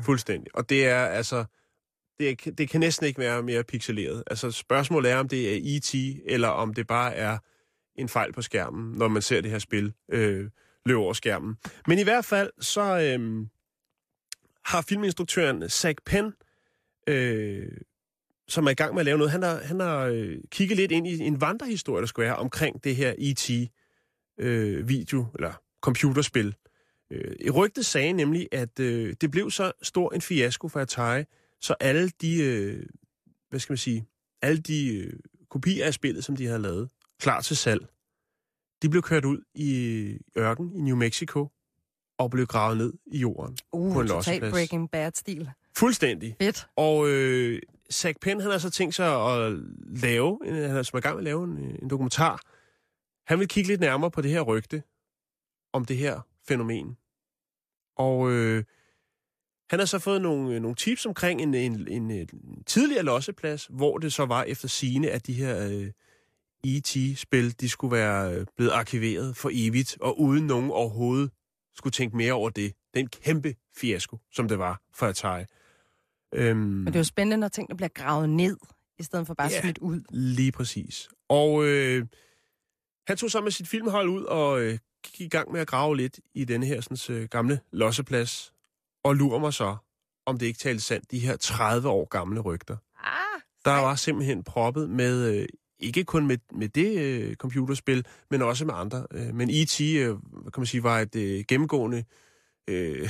[0.06, 0.56] Fuldstændig.
[0.56, 1.46] Og det er altså...
[2.20, 4.24] Det, er, det kan næsten ikke være mere pixeleret.
[4.28, 7.38] Altså spørgsmålet er, om det er E.T., eller om det bare er
[7.96, 10.50] en fejl på skærmen, når man ser det her spil øh,
[10.86, 11.56] løbe over skærmen.
[11.88, 13.48] Men i hvert fald, så øh,
[14.66, 16.34] har filminstruktøren Zach Penn,
[17.08, 17.68] øh,
[18.48, 20.92] som er i gang med at lave noget, han har, han har øh, kigget lidt
[20.92, 26.56] ind i en vandrehistorie, der skulle være omkring det her E.T.-video, øh, eller computerspil.
[27.12, 31.24] Øh, rygtet sagde nemlig, at øh, det blev så stor en fiasko for Atari,
[31.62, 32.86] så alle de, øh,
[33.50, 34.06] hvad skal man sige,
[34.42, 35.14] alle de øh,
[35.50, 36.90] kopier af spillet, som de havde lavet,
[37.20, 37.88] klar til salg,
[38.82, 41.48] de blev kørt ud i ørken i New Mexico
[42.18, 43.58] og blev gravet ned i jorden.
[43.72, 44.52] Uh, på en total losseplads.
[44.52, 45.50] Breaking Bad-stil.
[45.78, 46.36] Fuldstændig.
[46.42, 46.68] Fedt.
[46.76, 49.54] Og øh, Zach Penn, han har så tænkt sig at
[50.02, 52.42] lave, han er som er i gang med at lave en, en dokumentar.
[53.28, 54.84] Han vil kigge lidt nærmere på det her rygte
[55.74, 56.98] om det her fænomen.
[57.98, 58.64] Og øh,
[59.70, 63.98] han har så fået nogle, nogle tips omkring en, en, en, en tidligere losseplads, hvor
[63.98, 65.92] det så var efter sine, at de her øh,
[66.68, 71.32] E.T.-spil, de skulle være øh, blevet arkiveret for evigt, og uden nogen overhovedet
[71.76, 72.74] skulle tænke mere over det.
[72.94, 75.44] Det er en kæmpe fiasko, som det var for Atari.
[76.34, 78.58] Øhm, Men det er jo spændende, når tingene bliver gravet ned,
[79.00, 79.62] i stedet for bare Ja.
[79.62, 80.02] smidt ud.
[80.12, 81.10] Lige præcis.
[81.30, 82.06] Og øh,
[83.08, 84.78] han tog så med sit filmhold ud og øh,
[85.12, 88.54] gik i gang med at grave lidt i denne her sådan, øh, gamle losseplads.
[89.04, 89.76] Og lurer mig så,
[90.26, 92.78] om det ikke talte sandt, de her 30 år gamle rygter.
[93.04, 95.48] Ah, Der var simpelthen proppet med, øh,
[95.80, 99.08] ikke kun med, med det øh, computerspil, men også med andre.
[99.12, 100.08] Øh, men E.T., øh,
[100.44, 102.04] kan man sige, var et øh, gennemgående
[102.68, 103.10] øh,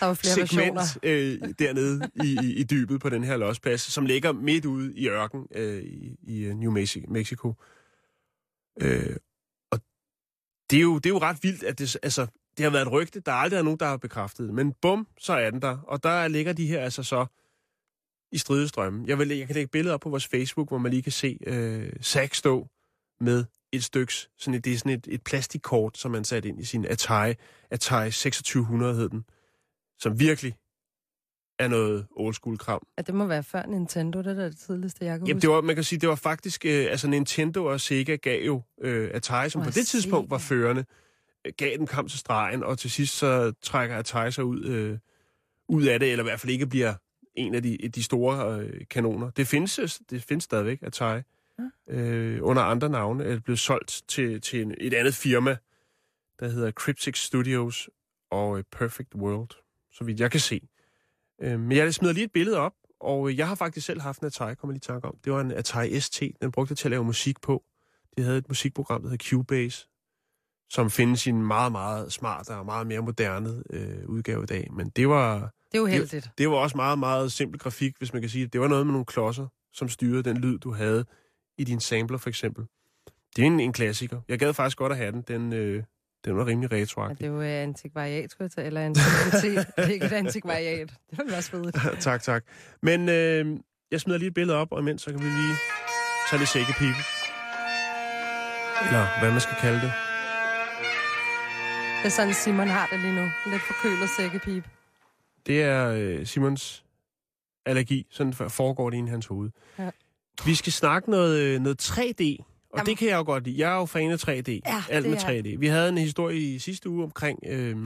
[0.00, 4.06] der var flere segment øh, dernede i, i, i dybet på den her losseplads, som
[4.06, 7.54] ligger midt ude i ørken øh, i, i øh, New Mexi- Mexico.
[8.82, 9.16] Øh,
[10.70, 12.26] det er, jo, det er jo ret vildt, at det, altså,
[12.56, 13.20] det har været et rygte.
[13.20, 14.54] Der er aldrig nogen, der har bekræftet.
[14.54, 15.78] Men bum, så er den der.
[15.78, 17.26] Og der ligger de her altså så
[18.32, 19.08] i stridestrømmen.
[19.08, 21.38] Jeg, vil, jeg kan lægge billeder op på vores Facebook, hvor man lige kan se
[21.46, 22.68] øh, Zack stå
[23.20, 26.60] med et styks, sådan et, det er sådan et, et plastikkort, som man satte ind
[26.60, 27.34] i sin Atari,
[27.70, 29.24] Atari 2600 hed den,
[29.98, 30.54] som virkelig
[31.58, 32.86] er noget old school kram.
[32.98, 35.46] Ja, det må være før Nintendo, det er da det tidligste, jeg kan Jamen, huske.
[35.46, 38.62] det var, man kan sige, det var faktisk, øh, altså Nintendo og Sega gav jo
[38.80, 40.84] øh, Atari, som på det tidspunkt var førende,
[41.46, 44.98] øh, gav den kamp til stregen, og til sidst så trækker Atari sig ud, øh,
[45.68, 46.94] ud af det, eller i hvert fald ikke bliver
[47.34, 49.30] en af de, de store øh, kanoner.
[49.30, 51.22] Det findes, øh, det findes stadigvæk, Atari.
[51.88, 55.56] Øh, under andre navne er blevet solgt til, til en, et andet firma,
[56.40, 57.90] der hedder Cryptic Studios
[58.30, 59.48] og øh, Perfect World,
[59.92, 60.68] så vidt jeg kan se.
[61.42, 64.20] Øh, men jeg smider lige et billede op, og øh, jeg har faktisk selv haft
[64.20, 65.14] en Atari, kommer lige i tanke om.
[65.24, 67.64] Det var en Atari ST, den brugte jeg til at lave musik på.
[68.16, 69.88] De havde et musikprogram, der hedder Cubase,
[70.70, 74.68] som findes i en meget, meget smart og meget mere moderne øh, udgave i dag.
[74.72, 75.38] Men det var,
[75.72, 76.30] Det er jo heldigt.
[76.38, 78.52] det var også meget, meget simpel grafik, hvis man kan sige det.
[78.52, 81.04] Det var noget med nogle klodser, som styrede den lyd, du havde
[81.58, 82.64] i din sampler, for eksempel.
[83.36, 84.20] Det er en, en klassiker.
[84.28, 85.22] Jeg gad faktisk godt at have den.
[85.22, 85.82] Den, øh,
[86.26, 87.18] den var rimelig Ja, retroagtig.
[87.18, 89.66] det er jo øh, antikvariat, skulle jeg tage, eller antikvitet.
[89.76, 90.88] det er ikke et antikvariat.
[91.10, 91.76] Det ville være svedigt.
[92.00, 92.44] tak, tak.
[92.82, 93.60] Men øh,
[93.90, 95.54] jeg smider lige et billede op, og imens så kan vi lige
[96.32, 97.02] er det sækkepipe.
[98.84, 99.92] Eller hvad man skal kalde det.
[102.02, 103.26] Det er sådan, Simon har det lige nu.
[103.50, 104.64] Lidt forkølet sækkepip.
[105.46, 106.84] Det er øh, Simons
[107.66, 108.06] allergi.
[108.10, 109.50] Sådan foregår det i hans hoved.
[109.78, 109.90] Ja.
[110.44, 112.22] Vi skal snakke noget, øh, noget 3D.
[112.70, 112.86] Og Jamen.
[112.86, 113.58] Det kan jeg jo godt lide.
[113.60, 114.60] Jeg er jo fan af 3D.
[114.66, 115.58] Ja, Alt med er 3D.
[115.58, 117.76] Vi havde en historie i sidste uge omkring øh,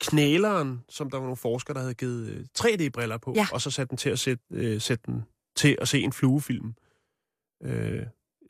[0.00, 3.46] knæleren, som der var nogle forskere, der havde givet øh, 3D-briller på, Ja.
[3.52, 5.24] og så satte den til at sætte, øh, sætte den
[5.56, 6.74] til at se en fluefilm.
[7.64, 8.02] Øh,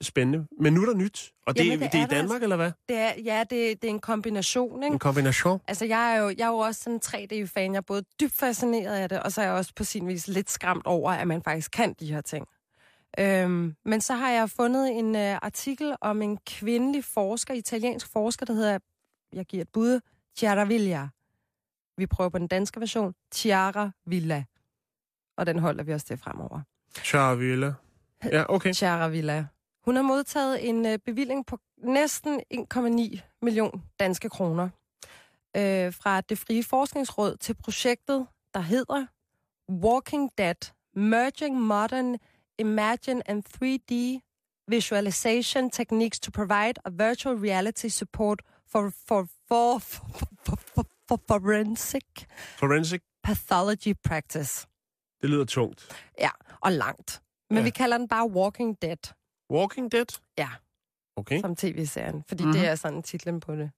[0.03, 0.47] spændende.
[0.61, 1.33] Men nu er der nyt.
[1.47, 2.45] Og det, Jamen, det, det er i Danmark, altså.
[2.45, 2.71] eller hvad?
[2.89, 4.93] Det er, ja, det, det er en kombination, ikke?
[4.93, 5.61] En kombination.
[5.69, 7.01] Altså, jeg er jo, jeg er jo også sådan en
[7.43, 7.73] 3D-fan.
[7.73, 10.29] Jeg er både dybt fascineret af det, og så er jeg også på sin vis
[10.29, 12.47] lidt skræmt over, at man faktisk kan de her ting.
[13.19, 18.47] Øhm, men så har jeg fundet en uh, artikel om en kvindelig forsker, italiensk forsker,
[18.47, 18.79] der hedder,
[19.33, 20.01] jeg giver et bud,
[20.37, 21.09] Chiara Villa.
[21.97, 24.45] Vi prøver på den danske version, Chiara Villa.
[25.37, 26.61] Og den holder vi også til fremover.
[27.05, 27.75] Charvilla.
[28.25, 28.73] Ja, okay.
[28.73, 29.47] Chiara Villa.
[29.85, 34.69] Hun har modtaget en øh, bevilling på næsten 1,9 million danske kroner
[35.57, 39.07] øh, fra det frie forskningsråd til projektet, der hedder
[39.73, 42.17] Walking Dead, Merging Modern
[42.63, 44.21] Imagine and 3D
[44.69, 48.43] Visualization Techniques to Provide a Virtual Reality Support
[48.73, 50.01] for, for, for, for,
[50.45, 52.05] for, for, for forensic
[52.59, 54.67] Forensic, pathology practice.
[55.23, 55.89] det lyder tungt.
[56.19, 57.23] Ja, og langt.
[57.51, 57.63] Men Ja.
[57.65, 59.15] vi kalder den bare Walking Dead.
[59.51, 60.07] Walking Dead?
[60.39, 60.49] Ja.
[61.17, 61.41] Okay.
[61.41, 62.49] som tv-serien, fordi Mhm.
[62.51, 62.61] mm-hmm.
[62.63, 63.71] det er sådan titlen på det.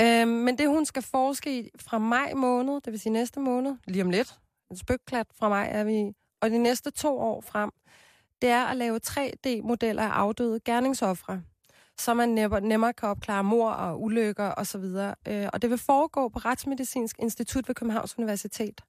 [0.00, 3.76] Øhm, men det, hun skal forske i fra maj måned, det vil sige næste måned,
[3.86, 4.38] lige om lidt,
[4.70, 7.70] en spøkklat fra maj er vi i, og de næste to år frem,
[8.42, 11.42] det er at lave 3D-modeller af afdøde gerningsoffre,
[11.98, 14.84] så man nemmere, nemmere kan opklare mor og ulykker osv.
[15.28, 18.80] Øh, og det vil foregå på Retsmedicinsk Institut ved Københavns Universitet.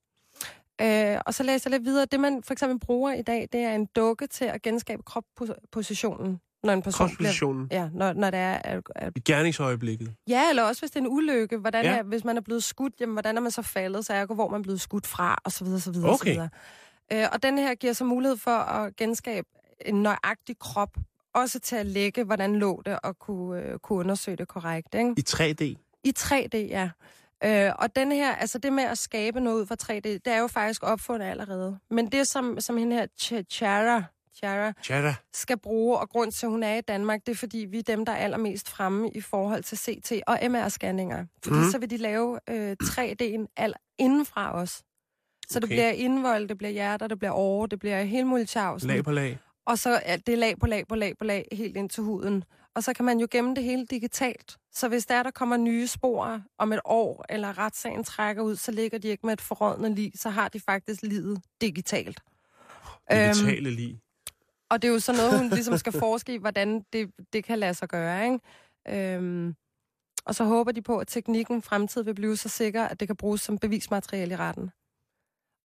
[0.82, 2.06] Øh, og så læser jeg lidt videre.
[2.06, 6.40] Det, man for eksempel bruger i dag, det er en dukke til at genskabe kroppositionen,
[6.64, 7.68] når en person bliver...
[7.72, 9.14] Ja, når, når det er, at, at...
[9.16, 10.14] I gerningsøjeblikket.
[10.28, 11.58] Ja, eller også hvis det er en ulykke.
[11.58, 11.98] Hvordan Ja.
[11.98, 14.06] er, hvis man er blevet skudt, jamen, hvordan er man så faldet?
[14.06, 16.18] Så ergo, hvor man er blevet skudt fra, og så videre, så videre, Okay.
[16.18, 16.50] så videre.
[17.12, 19.48] Øh, og den her giver så mulighed for at genskabe
[19.86, 20.98] en nøjagtig krop,
[21.34, 24.96] også til at lægge, hvordan lå det, og kunne, øh, kunne undersøge det korrekt.
[24.96, 25.14] Ikke?
[25.18, 25.64] I 3D.
[26.04, 26.90] I 3D, ja.
[27.44, 30.38] Øh, og den her, altså det med at skabe noget ud fra 3D, det er
[30.38, 31.80] jo faktisk opfundet allerede.
[31.90, 34.04] Men det, som, som hende her, Ch- Chara,
[34.36, 35.16] Chara, Tjada.
[35.34, 37.84] skal bruge, og grund til, at hun er i Danmark, det er, fordi vi er
[37.84, 41.26] dem, der er allermest fremme i forhold til CT og MR-scanninger.
[41.44, 41.72] Fordi mm.
[41.72, 44.84] så vil de lave øh, 3D'en al indenfra os.
[45.54, 45.68] Så okay.
[45.68, 48.84] det bliver indvold, det bliver hjerter, det bliver åre, det bliver hele muligt tjavs.
[48.84, 49.38] Lag på lag.
[49.66, 52.44] Og så er det lag på lag på lag på lag helt ind til huden.
[52.76, 54.58] Og så kan man jo gemme det hele digitalt.
[54.72, 58.72] Så hvis der, der kommer nye spor om et år, eller retssagen trækker ud, så
[58.72, 62.20] ligger de ikke med et forrådende lig, så har de faktisk livet digitalt.
[63.12, 64.02] Øhm, Digitale lige.
[64.70, 67.60] og det er jo sådan noget, hun ligesom skal forske i, hvordan det, det kan
[67.60, 69.14] lade sig gøre, ikke?
[69.16, 69.56] Øhm,
[70.26, 73.16] og så håber de på, at teknikken fremtid vil blive så sikker, at det kan
[73.16, 74.72] bruges som bevismateriale i retten.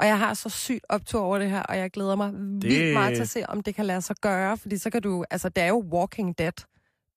[0.00, 2.62] Og jeg har så sygt optur over det her, og jeg glæder mig det...
[2.62, 4.56] vildt meget til at se, om det kan lade sig gøre.
[4.56, 5.24] Fordi så kan du...
[5.30, 6.52] Altså, det er jo walking dead.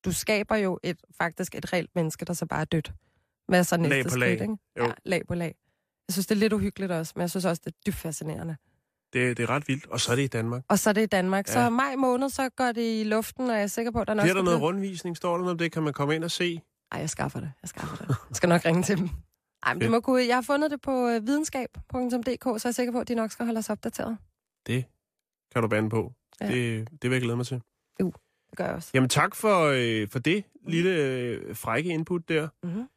[0.06, 2.92] Du skaber jo et, faktisk et reelt menneske, der så bare er dødt.
[3.48, 4.32] Hvad er så næste Lag på skridt, lag.
[4.42, 4.58] ikke?
[4.80, 4.86] Jo.
[4.86, 5.56] Ja, lag på lag.
[6.08, 8.56] Jeg synes, det er lidt uhyggeligt også, men jeg synes også, det er dybt fascinerende.
[9.14, 9.88] Det, det er ret vildt.
[9.88, 10.64] Og så er det i Danmark.
[10.68, 11.48] Og så er det i Danmark.
[11.48, 11.54] Ja.
[11.54, 14.14] Så maj måned, så går det i luften, og jeg er sikker på, at der
[14.14, 15.18] nok Bliver der noget rundvisning?
[15.18, 15.72] Står der noget om det?
[15.72, 16.62] Kan man komme ind og se?
[16.92, 17.52] Ej, jeg skaffer det.
[17.62, 18.08] Jeg skaffer det.
[18.08, 19.10] Jeg skal nok ringe til dem.
[19.64, 19.92] Ej, men det Fedt.
[19.92, 20.28] må kunne.
[20.28, 23.32] Jeg har fundet det på øh, videnskab.dk, så jeg er sikker på, at de nok
[23.32, 24.18] skal holde os opdateret.
[24.68, 24.86] Det
[25.54, 26.14] kan du bande på.
[26.42, 26.48] Ja.
[26.48, 27.62] Det, det vil jeg glæde mig til.
[28.00, 28.14] Det
[28.58, 28.92] gør jeg også.
[28.94, 32.48] Jamen tak for, øh, for det lille øh, frække input der.
[32.64, 32.88] Mm-hmm.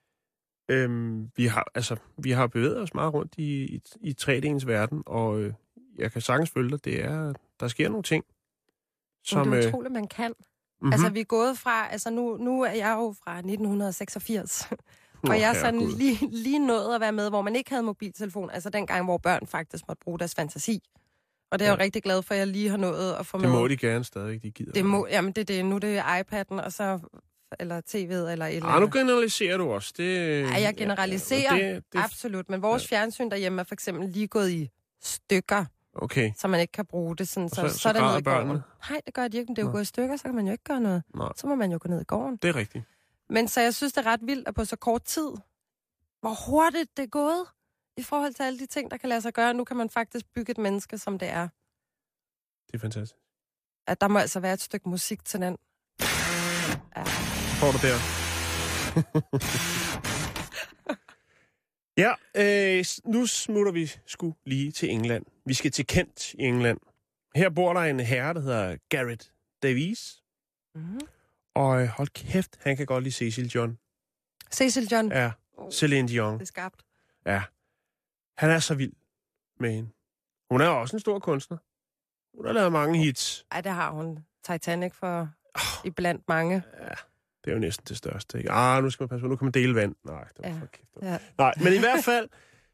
[0.70, 5.02] Øhm, vi, har, altså, vi har bevæget os meget rundt i, i, i 3D'ens verden,
[5.06, 5.52] og øh,
[5.98, 8.24] jeg kan sagtens følge dig, det er, der sker nogle ting,
[9.24, 10.30] Som, det er Øh, utroligt, man kan.
[10.30, 10.36] mhm.
[10.80, 10.92] Mm-hmm.
[10.92, 11.88] Altså, vi er gået fra...
[11.88, 14.68] Altså, nu, nu er jeg jo fra 1986.
[15.28, 15.96] Og jeg er sådan herregud.
[15.98, 18.50] lige, lige nået at være med, hvor man ikke havde mobiltelefon.
[18.50, 20.80] Altså dengang, hvor børn faktisk måtte bruge deres fantasi.
[21.50, 21.84] Og det er jeg jo Ja.
[21.84, 23.58] rigtig glad for, at jeg lige har nået at få Det med.
[23.58, 24.72] må de gerne stadig, de gider.
[24.72, 25.64] Det må, jamen det er det.
[25.64, 26.98] Nu er det iPad'en, og så,
[27.60, 27.94] eller tv'et,
[28.32, 28.92] eller et eller Ah, nu andet.
[28.92, 29.92] generaliserer du også.
[29.96, 31.56] Det, Ja, jeg generaliserer.
[31.56, 32.50] Ja, det, det, Absolut.
[32.50, 34.70] Men vores fjernsyn derhjemme er for eksempel lige gået i
[35.02, 35.64] stykker,
[35.94, 36.32] okay.
[36.36, 37.28] så man ikke kan bruge det.
[37.28, 38.24] Sådan, så, Og så, så- så, er det i gården.
[38.24, 38.62] børnene?
[38.90, 39.72] Nej, det gør de ikke, men det er jo Nå.
[39.72, 41.02] gået i stykker, så kan man jo ikke gøre noget.
[41.16, 42.36] Nej, Så må man jo gå ned i gården.
[42.42, 42.84] det er rigtigt.
[43.30, 45.30] Men så jeg synes, det er ret vildt, at på så kort tid,
[46.20, 47.46] hvor hurtigt det er gået
[47.96, 49.54] i forhold til alle de ting, der kan lade sig gøre.
[49.54, 51.48] Nu kan man faktisk bygge et menneske, som det er.
[52.66, 53.20] Det er fantastisk.
[53.86, 55.56] At der må altså være et stykke musik til den.
[56.96, 57.02] Ja.
[57.60, 57.98] Får du der.
[62.04, 65.24] ja, øh, nu smutter vi sgu lige til England.
[65.46, 66.78] Vi skal til Kent i England.
[67.34, 70.22] Her bor der en herre, der hedder Garrett Davies.
[70.74, 71.00] Mm.
[71.54, 73.78] Og øh, hold kæft, han kan godt lide Cecil John.
[74.52, 75.12] Cecil John.
[75.12, 75.32] Ja,
[75.72, 76.34] Celine Dion.
[76.34, 76.82] Det er skarpt.
[77.26, 77.42] Ja.
[78.38, 78.92] Han er så vild
[79.60, 79.90] med hende.
[80.50, 81.58] Hun er også en stor kunstner.
[82.36, 83.46] Hun har lavet mange hits.
[83.50, 84.18] Ej, det har hun.
[84.44, 86.62] Titanic for Oh, i blandt mange.
[87.44, 88.38] det er jo næsten det største.
[88.38, 88.50] Ikke?
[88.50, 89.94] Ah, nu skal man passe på, nu kan man dele vand.
[90.04, 90.54] Nej, det var Ja.
[90.60, 90.88] for kæft.
[91.02, 91.18] Ja.
[91.38, 92.28] Nej, men i hvert fald,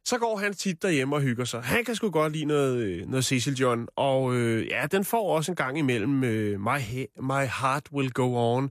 [0.04, 1.62] så går han tit derhjemme og hygger sig.
[1.62, 3.88] Han kan sgu godt lide noget, øh, noget Cecil John.
[3.96, 8.12] Og øh, ja, den får også en gang imellem øh, My, He- My Heart Will
[8.12, 8.70] Go On.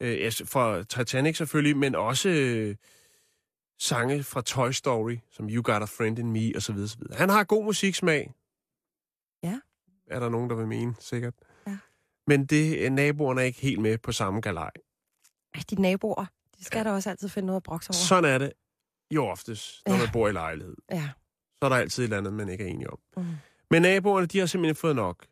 [0.00, 2.76] Øh, fra Titanic selvfølgelig, men også øh,
[3.78, 6.76] sange fra Toy Story, som You Got a Friend in Me, osv.
[6.76, 7.02] osv.
[7.12, 8.32] Han har god musiksmag.
[9.42, 9.58] Ja.
[10.10, 11.34] Er der nogen, der vil mene, sikkert.
[11.66, 11.76] Ja.
[12.26, 14.70] Men det, øh, naboerne er ikke helt med på samme galej.
[15.54, 16.24] Ej, de naboer,
[16.58, 16.84] de skal ja.
[16.84, 17.94] da også altid finde noget at brokse over.
[17.94, 18.52] Sådan er det
[19.14, 19.98] jo oftest, når Ja.
[19.98, 20.76] man bor i lejlighed.
[20.90, 21.10] Ja.
[21.58, 22.98] Så er der altid et eller andet, man ikke er enige om.
[23.16, 23.24] Mm.
[23.70, 25.26] Men naboerne, de har simpelthen fået nok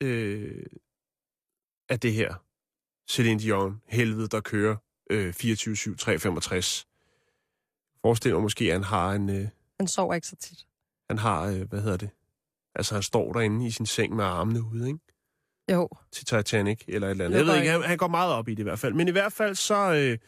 [0.00, 0.66] øh,
[1.88, 2.34] af det her
[3.10, 4.76] Celine Dion helvede, der kører
[5.10, 6.86] øh, 24-7, 365.
[8.02, 9.30] Forestil dig måske, at han har en...
[9.30, 9.48] Øh,
[9.80, 10.66] Han sover ikke så tit.
[11.10, 12.10] han har, øh, hvad hedder det?
[12.74, 14.98] Altså, han står derinde i sin seng med armene ude, ikke?
[15.72, 15.88] Jo.
[16.12, 17.38] Til Titanic eller et eller andet.
[17.38, 18.94] Jeg ved ikke, han, han går meget op i det i hvert fald.
[18.94, 20.18] Men i hvert fald, så, øh,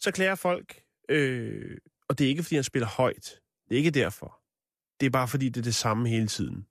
[0.00, 1.76] så klæder folk, øh,
[2.12, 3.40] og det er ikke, fordi han spiller højt.
[3.68, 4.40] Det er ikke derfor.
[5.00, 6.66] Det er bare, fordi det er det samme hele tiden.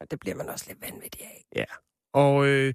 [0.00, 1.66] Og det bliver man også lidt vanvittig af.
[2.14, 2.74] Og øh,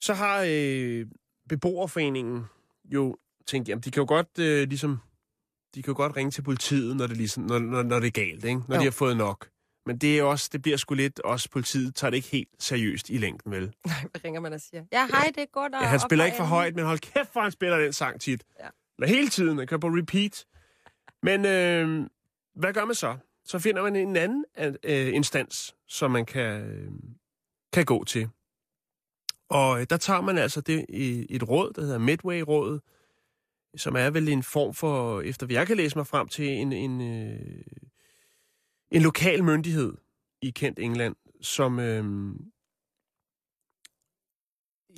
[0.00, 1.06] så har øh,
[1.48, 2.44] beboerforeningen
[2.84, 3.16] jo
[3.46, 4.98] tænkt, jamen de kan jo godt øh, ligesom,
[5.74, 8.10] de kan jo godt ringe til politiet, når det, ligesom, når, når, når det er
[8.10, 8.60] galt, ikke?
[8.68, 8.80] når Jo.
[8.80, 9.48] de har fået nok.
[9.86, 13.10] Men det er også, det bliver sgu lidt, også politiet tager det ikke helt seriøst
[13.10, 13.62] i længden, vel?
[13.86, 14.84] Nej, hvad ringer man og siger?
[14.92, 15.72] Ja, hej, det er godt.
[15.72, 18.44] Ja, han spiller ikke for højt, men hold kæft, for han spiller den sang tit.
[18.60, 18.68] Ja.
[18.98, 20.44] Eller hele tiden, han kører på repeat.
[21.22, 22.10] Men øh,
[22.54, 23.16] hvad gør man så?
[23.44, 24.44] Så finder man en anden
[24.84, 26.92] øh, instans, som man kan, øh,
[27.72, 28.28] kan gå til.
[29.48, 32.80] Og øh, der tager man altså det i et råd, der hedder Midway-rådet,
[33.76, 36.72] som er vel en form for, efter hvad jeg kan læse mig frem til, en,
[36.72, 37.62] en, øh,
[38.90, 39.94] en lokal myndighed
[40.42, 42.34] i kendt England, som, øh,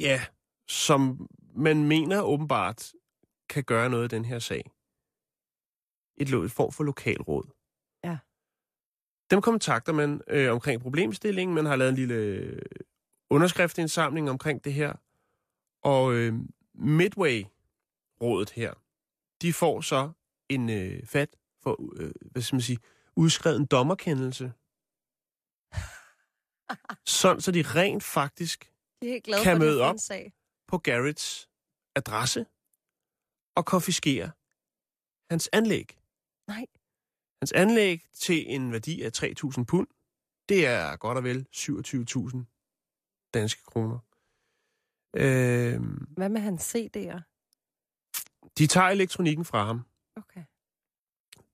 [0.01, 0.25] ja,
[0.69, 2.93] som man mener åbenbart
[3.49, 4.71] kan gøre noget i den her sag.
[6.21, 7.45] Et, et form for lokalråd.
[8.05, 8.19] Ja.
[9.31, 11.55] Dem kontakter man øh, omkring problemstillingen.
[11.55, 12.61] Man har lavet en lille
[13.31, 14.95] underskriftsindsamling omkring det her.
[15.83, 16.35] Og øh,
[16.75, 18.75] Midway-rådet her,
[19.43, 20.13] de får så
[20.49, 22.79] en øh, fat for, øh, hvad skal man sige,
[23.17, 24.45] udskrevet en dommerkendelse.
[27.21, 29.97] Sådan, så de rent faktisk De er glade kan for, møde op.
[29.99, 30.33] sag.
[30.69, 31.49] på Garretts
[31.97, 32.47] adresse
[33.57, 34.31] og konfiskere
[35.31, 36.00] hans anlæg.
[36.51, 36.67] Nej.
[37.43, 39.89] Hans anlæg til en værdi af 3.000 pund,
[40.49, 43.99] det er godt og vel 27.000 danske kroner.
[45.17, 45.81] Øh,
[46.17, 47.21] Hvad med hans CD'er?
[48.59, 49.81] de tager elektronikken fra ham.
[50.17, 50.45] Okay.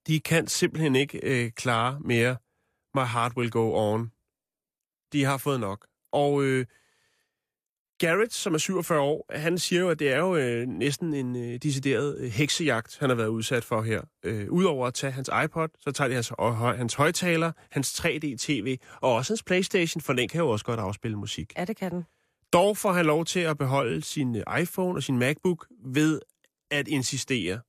[0.06, 2.36] De kan simpelthen ikke øh, klare mere
[2.94, 4.12] My Heart Will Go On.
[5.12, 5.86] De har fået nok.
[6.12, 6.66] Og øh,
[7.98, 11.36] Garrett, som er 47 år, han siger jo, at det er jo øh, næsten en
[11.36, 14.02] øh, decideret øh, heksejagt, han har været udsat for her.
[14.22, 18.76] Øh, Udover at tage hans iPod, så tager de hans, høj- hans højtaler, hans 3D-TV
[19.00, 21.52] og også hans Playstation, for den kan jo også godt afspille musik.
[21.56, 22.04] Ja, det kan den.
[22.52, 26.20] Dog får han lov til at beholde sin øh, iPhone og sin MacBook ved
[26.70, 27.60] at insistere.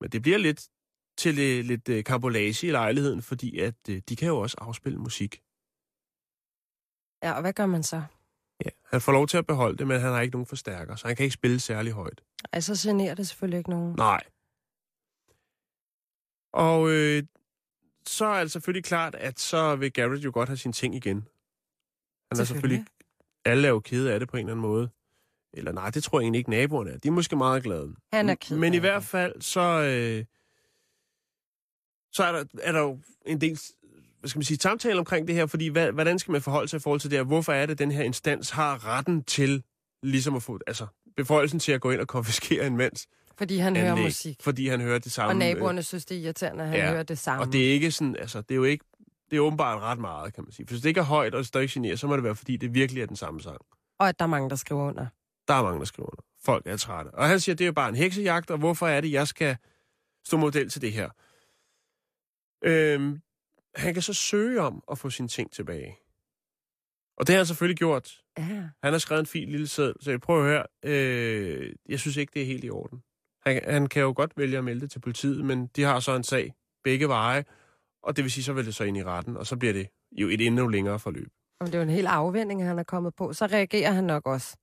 [0.00, 0.68] Men det bliver lidt
[1.18, 4.98] til øh, lidt øh, kambolage i lejligheden, fordi at øh, de kan jo også afspille
[4.98, 5.42] musik.
[7.22, 8.02] Ja, og hvad gør man så?
[8.64, 8.70] Ja.
[8.90, 11.16] Han får lov til at beholde det, men han har ikke nogen forstærker, så han
[11.16, 12.20] kan ikke spille særlig højt.
[12.52, 13.94] Ej, så generer det selvfølgelig ikke nogen.
[13.96, 14.22] Nej.
[16.52, 17.22] Og øh,
[18.06, 21.28] så er det selvfølgelig klart, at så vil Garrett jo godt have sine ting igen.
[22.32, 22.84] Han er selvfølgelig...
[23.44, 24.90] Alle er jo kede af det på en eller anden måde.
[25.52, 26.98] Eller nej, det tror jeg egentlig ikke naboerne er.
[26.98, 27.94] De er måske meget glade.
[28.12, 30.24] Han er ked Men i hvert fald, så, øh,
[32.12, 33.60] så er, der, er der jo en del
[34.28, 36.80] skal man sige, samtale omkring det her, fordi hvad, hvordan skal man forholde sig i
[36.80, 37.24] forhold til det her?
[37.24, 39.62] Hvorfor er det, at den her instans har retten til
[40.02, 43.06] ligesom at få, altså beføjelsen til at gå ind og konfiskere en mands
[43.38, 44.36] Fordi han anlæg, hører musik.
[44.42, 45.30] fordi han hører det samme.
[45.30, 46.90] Og naboerne synes, det er irriterende, at han ja.
[46.90, 47.42] hører det samme.
[47.42, 48.84] Og det er ikke sådan, altså det er jo ikke,
[49.30, 50.66] det er åbenbart ret meget, kan man sige.
[50.66, 52.56] For hvis det ikke er højt, og det stadig generer, så må det være, fordi
[52.56, 53.58] det virkelig er den samme sang.
[53.98, 55.06] Og at der er mange, der skriver under.
[55.48, 56.22] Der er mange, der skriver under.
[56.44, 57.08] Folk er trætte.
[57.08, 59.56] Og han siger, det er jo bare en heksejagt, og hvorfor er det, jeg skal
[60.26, 61.10] stå model til det her?
[62.64, 63.20] Øhm,
[63.74, 65.98] han kan så søge om at få sine ting tilbage.
[67.16, 68.22] Og det har han selvfølgelig gjort.
[68.38, 68.68] Ja.
[68.82, 70.66] Han har skrevet en fin lille seddel, så jeg prøver at høre.
[70.84, 73.02] Øh, jeg synes ikke, det er helt i orden.
[73.46, 76.16] Han, han kan jo godt vælge at melde det til politiet, men de har så
[76.16, 76.54] en sag
[76.84, 77.44] begge veje,
[78.02, 79.88] og det vil sige, så vil det så ind i retten, og så bliver det
[80.12, 81.28] jo et endnu længere forløb.
[81.60, 83.32] Om det er jo en hel afvending, han er kommet på.
[83.32, 84.56] Så reagerer han nok også.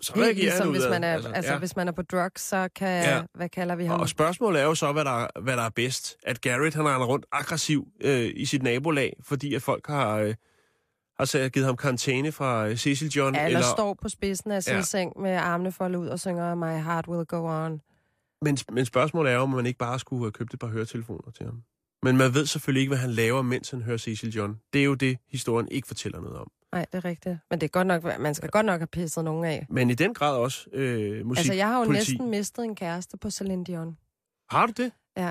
[0.00, 1.58] Så Helt reagerer ligesom, han hvis man, er, altså, altså, ja.
[1.58, 3.04] hvis man er på drugs, så kan...
[3.04, 3.22] Ja.
[3.34, 4.00] Hvad kalder vi ham?
[4.00, 6.16] Og spørgsmålet er jo så, hvad der, hvad der er bedst.
[6.22, 10.34] At Garrett, han render rundt aggressiv øh, i sit nabolag, fordi at folk har, øh,
[11.18, 13.34] har så- givet ham karantæne fra øh, Cecil John.
[13.34, 14.76] Ja, eller står på spidsen af sin Ja.
[14.76, 14.82] ja.
[14.82, 17.80] seng med armene foldet ud og synger My Heart Will Go On.
[18.42, 21.30] Men, men spørgsmålet er jo, om man ikke bare skulle have købt et par høretelefoner
[21.30, 21.62] til ham.
[22.02, 24.56] Men man ved selvfølgelig ikke, hvad han laver, mens han hører Cecil John.
[24.72, 26.50] Det er jo det, historien ikke fortæller noget om.
[26.72, 27.38] Nej, det er rigtigt.
[27.50, 29.66] Men det er godt nok, man skal godt nok have pisset nogen af.
[29.70, 31.38] Men i den grad også øh, musik.
[31.40, 32.12] Altså, jeg har jo politi.
[32.12, 33.96] næsten mistet en kæreste på Celine Dion.
[34.50, 34.92] Har du det?
[35.16, 35.30] Ja.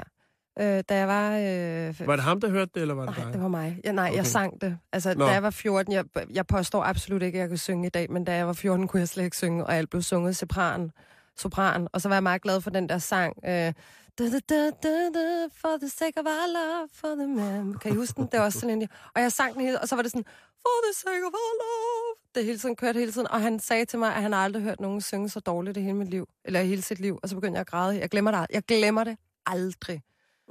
[0.59, 1.31] Øh, da jeg var...
[1.31, 3.33] Øh, Var det ham, der hørte det, eller var det Nej, dig?
[3.33, 3.79] det var mig.
[3.83, 4.17] Ja, nej, okay.
[4.17, 4.77] Jeg sang det.
[4.93, 5.25] Altså, Nå.
[5.25, 8.11] da jeg var 14, jeg, jeg påstår absolut ikke, at jeg kunne synge i dag,
[8.11, 10.91] men da jeg var 14, kunne jeg slet ikke synge, og alt blev sunget sopran.
[11.37, 11.87] sopran.
[11.93, 13.33] Og så var jeg meget glad for den der sang.
[13.45, 13.73] Øh, da,
[14.19, 17.73] da, da, da, da, for the sake of our love, for the man.
[17.73, 18.27] Kan I huske den?
[18.31, 18.89] Det var også Celine Dion.
[19.15, 20.25] Og jeg sang den hele, og så var det sådan,
[20.61, 22.15] for the sake of our love.
[22.35, 24.79] Det hele tiden kørte hele tiden, og han sagde til mig, at han aldrig hørt
[24.79, 27.55] nogen synge så dårligt i hele mit liv, eller hele sit liv, og så begyndte
[27.55, 27.99] jeg at græde.
[27.99, 30.01] Jeg glemmer det, jeg glemmer det aldrig.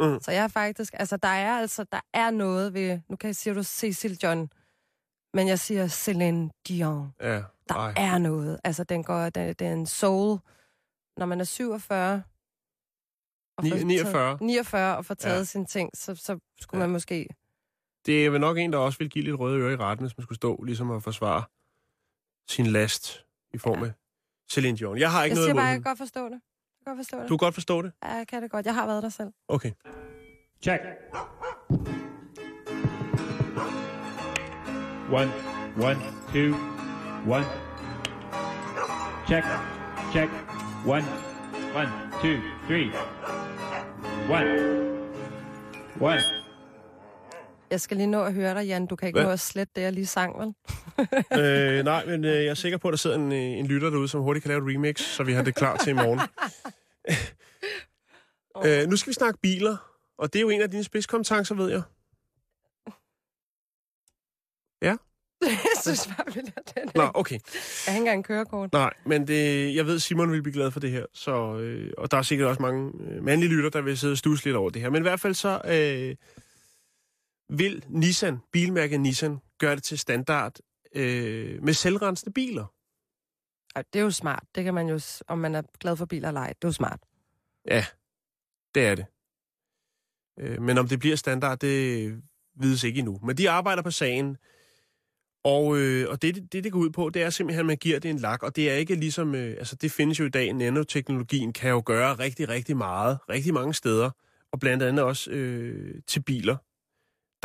[0.00, 0.18] Mm.
[0.22, 3.36] Så jeg er faktisk, altså der er altså, der er noget ved, nu kan jeg
[3.36, 4.50] sige, du Cecil John,
[5.34, 7.12] men jeg siger Celine Dion.
[7.20, 7.94] Ja, Der ej.
[7.96, 8.60] er noget.
[8.64, 10.38] Altså den går, det, det er en soul.
[11.16, 12.22] Når man er 47,
[13.58, 14.38] og Ni- får taget- 49.
[14.40, 15.44] 49 og får taget Ja.
[15.44, 16.86] sine ting, så, så skulle ja.
[16.86, 17.28] man måske...
[18.06, 20.16] Det er vel nok en, der også vil give lidt røde øre i retten, hvis
[20.18, 21.42] man skulle stå ligesom at forsvare
[22.48, 23.90] sin last i form af
[24.50, 24.98] Celine Dion.
[24.98, 25.84] Jeg har ikke Jeg noget siger imod bare, jeg hende.
[25.84, 26.30] kan godt forstå det.
[26.32, 26.40] Jeg
[26.86, 27.28] kan godt forstå det.
[27.28, 27.92] Du kan godt forstå det?
[28.04, 28.66] Ja, jeg kan det godt.
[28.66, 29.28] Jeg har været der selv.
[29.48, 29.70] Okay.
[30.62, 30.82] Check.
[35.12, 35.30] One,
[35.88, 35.98] one,
[36.32, 36.54] two,
[37.36, 37.46] one.
[39.28, 39.44] Check,
[40.12, 40.30] check.
[40.86, 41.04] One,
[41.74, 41.90] one,
[42.22, 42.36] two,
[42.66, 42.90] three.
[44.28, 44.48] One,
[46.00, 46.20] one.
[47.70, 48.86] Jeg skal lige nå at høre dig, Jan.
[48.86, 49.26] Du kan ikke Hvad?
[49.26, 50.54] nå at slette det, jeg lige sang, vel?
[51.40, 53.90] øh, nej, men øh, jeg er sikker på, at der sidder en, øh, en lytter
[53.90, 56.20] derude, som hurtigt kan lave et remix, så vi har det klar til i morgen.
[58.66, 59.76] øh, nu skal vi snakke biler,
[60.18, 61.82] og det er jo en af dine spidskompetencer, ved jeg.
[65.40, 66.90] jeg synes bare, vi lader den.
[66.94, 67.34] Nå, okay.
[67.34, 67.42] Jeg
[67.86, 68.72] har ikke engang kørekort.
[68.72, 72.10] Nej, men det, jeg ved, Simon vil blive glad for det her, så, øh, og
[72.10, 74.82] der er sikkert også mange øh, mandlige lytter, der vil sidde og lidt over det
[74.82, 74.90] her.
[74.90, 76.14] Men i hvert fald så øh,
[77.48, 80.56] vil Nissan, bilmærket Nissan, gøre det til standard
[80.94, 82.72] øh, med selvrensende biler.
[83.76, 84.44] Ej, det er jo smart.
[84.54, 86.48] Det kan man jo, om man er glad for biler eller ej.
[86.48, 87.00] Det er jo smart.
[87.70, 87.86] Ja,
[88.74, 89.06] det er det.
[90.38, 92.22] Øh, men om det bliver standard, det
[92.54, 93.18] vides ikke endnu.
[93.22, 94.36] Men de arbejder på sagen,
[95.44, 97.98] og, øh, og det, det, det går ud på, det er simpelthen, at man giver
[97.98, 100.52] det en lak, og det er ikke ligesom, øh, altså det findes jo i dag,
[100.52, 104.10] nanoteknologien kan jo gøre rigtig, rigtig meget, rigtig mange steder,
[104.52, 106.56] og blandt andet også øh, til biler.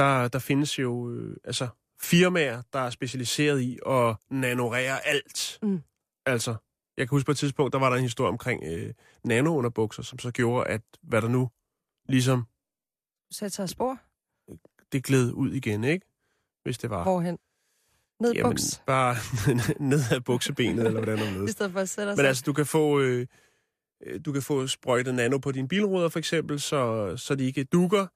[0.02, 1.68] Der, der findes jo øh, altså
[2.02, 5.60] firmaer, der er specialiseret i at nanorere alt.
[5.62, 5.82] Mm.
[6.26, 6.56] Altså,
[6.98, 8.94] jeg kan huske på et tidspunkt, der var der en historie omkring øh,
[9.26, 11.50] nanounderbukser, som så gjorde, at hvad der nu
[12.10, 12.46] ligesom,
[13.32, 13.98] Sæt sig af spor.
[14.92, 16.06] det gled ud igen, ikke?
[16.64, 17.04] Hvis det var.
[17.04, 17.38] Hvorhen?
[18.22, 18.84] Ned Jamen, buks.
[18.88, 19.16] bare
[19.92, 22.28] ned ad buksebenet, eller hvordan det I stedet for at sætte Men sig.
[22.28, 23.00] altså, du kan få...
[23.00, 23.28] Øh,
[24.06, 27.64] øh, du kan få sprøjtet nano på dine bilruder, for eksempel, så, så de ikke
[27.64, 28.08] dukker.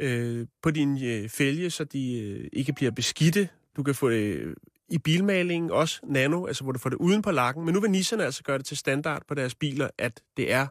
[0.00, 3.48] Øh, på din øh, fælge, så de øh, ikke bliver beskidte.
[3.76, 4.56] Du kan få det øh,
[4.88, 7.64] i bilmalingen også nano, altså hvor du får det uden på lakken.
[7.64, 10.66] Men nu vil Nissan altså gøre det til standard på deres biler, at det er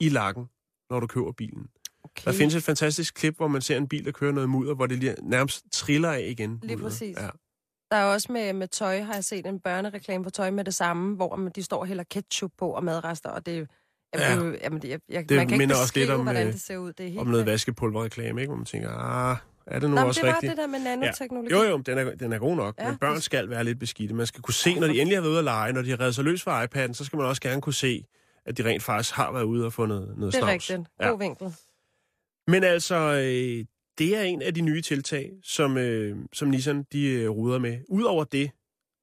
[0.00, 0.44] i lakken,
[0.90, 1.66] når du køber bilen.
[2.04, 2.24] okay.
[2.24, 4.86] Der findes et fantastisk klip, hvor man ser en bil, der kører noget mudder, hvor
[4.86, 6.50] det lige nærmest triller af igen.
[6.50, 6.80] Lige mudderet.
[6.80, 7.16] præcis.
[7.16, 7.28] Ja.
[7.90, 10.74] Der er også med, med tøj, har jeg set en børnereklame for tøj med det
[10.74, 13.68] samme, hvor man, de står og hælder ketchup på og madrester, og det.
[14.16, 16.52] Jamen, jo- jamen, jeg, jeg, Det man kan ikke minder også lidt om, hvordan øh,
[16.52, 16.92] det ser ud.
[16.92, 18.48] Det er helt Om noget vaskepulverreklame, ikke?
[18.50, 19.36] Hvor man tænker, ah,
[19.66, 20.50] er det nu Nå, også det var rigtigt?
[20.50, 21.54] det der med nanoteknologi.
[21.54, 23.78] Jo, jo, den er, den er god nok, ja, Ja, men børn skal være lidt
[23.78, 24.14] beskidte.
[24.14, 26.00] Man skal kunne se, når de endelig har været ude at lege, når de har
[26.00, 28.04] reddet sig løs fra iPad'en, så skal man også gerne kunne se,
[28.46, 30.52] at de rent faktisk har været ude og få noget, noget Det er snavs.
[30.70, 30.88] rigtigt.
[31.00, 31.08] Ja.
[31.08, 31.52] God vinkel.
[32.46, 33.64] Men altså, øh,
[33.98, 37.78] det er en af de nye tiltag, som, øh, som Nissan de øh, ruder med.
[37.88, 38.50] Udover det,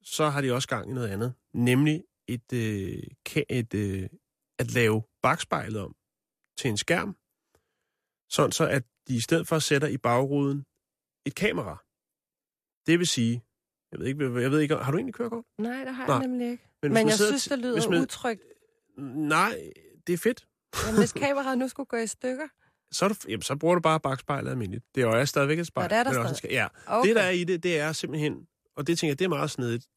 [0.04, 3.04] så har de også gang i noget andet, nemlig et, øh,
[3.50, 4.04] et, øh,
[4.60, 5.96] at lave bagspejlet om
[6.58, 7.16] til en skærm,
[8.30, 10.66] sådan så at de i stedet for sætter i bagruden
[11.26, 11.84] et kamera.
[12.88, 13.44] Det vil sige,
[13.92, 15.46] jeg ved ikke, jeg ved ikke har du egentlig kørekort?
[15.58, 16.16] Nej, det har Nej.
[16.18, 16.64] jeg nemlig ikke.
[16.82, 18.42] Men man jeg synes, det lyder man- utrygt.
[19.38, 19.72] Nej,
[20.08, 20.48] det er fedt.
[20.86, 22.48] Jamen, hvis kameraet nu skulle gå i stykker.
[22.92, 24.86] Så, du, jamen, så bruger du bare bagspejlet almindeligt.
[24.96, 25.90] Det er jo stadigvæk et spejl.
[25.92, 26.48] Ja, det er der men også.
[26.50, 27.08] Ja, Okay.
[27.08, 28.48] Det, der er i det, det er simpelthen...
[28.76, 29.88] Og det tænker jeg, det er meget snedigt.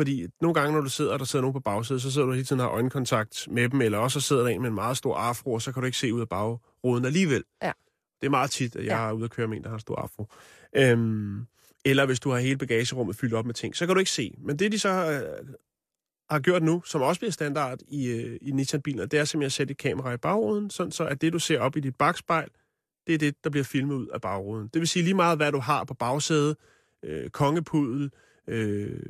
[0.00, 2.32] Fordi nogle gange, når du sidder, og der sidder nogen på bagsædet, så sidder du
[2.32, 4.74] hele tiden og har øjenkontakt med dem, eller også så sidder der en med en
[4.74, 7.44] meget stor afro, og så kan du ikke se ud af bagruden alligevel.
[7.62, 7.72] Ja.
[8.20, 9.08] Det er meget tit, at jeg Ja.
[9.08, 10.26] er ude at køre med en, der har en stor afro.
[10.76, 11.46] Øhm,
[11.84, 14.34] eller hvis du har hele bagagerummet fyldt op med ting, så kan du ikke se.
[14.38, 15.48] Men det, de så øh,
[16.30, 19.52] har gjort nu, som også bliver standard i, øh, i Nissan-biler, det er simpelthen at
[19.52, 22.48] sætte et kamera i bagruden, sådan så at det, du ser op i dit bagspejl,
[23.06, 24.68] det er det, der bliver filmet ud af bagruden.
[24.74, 26.56] Det vil sige lige meget, hvad du har på bagsædet,
[27.04, 28.10] øh, kongepudel,
[28.48, 29.02] øh,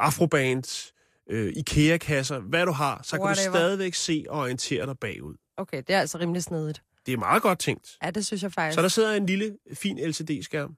[0.00, 0.92] afroband,
[1.30, 3.46] øh, IKEA-kasser, hvad du har, så kan Whatever.
[3.50, 5.34] du stadigvæk se og orientere dig bagud.
[5.56, 6.82] Okay, det er altså rimelig snedigt.
[7.06, 7.96] Det er meget godt tænkt.
[8.02, 8.74] Ja, det synes jeg faktisk.
[8.74, 10.76] Så der sidder en lille, fin LCD-skærm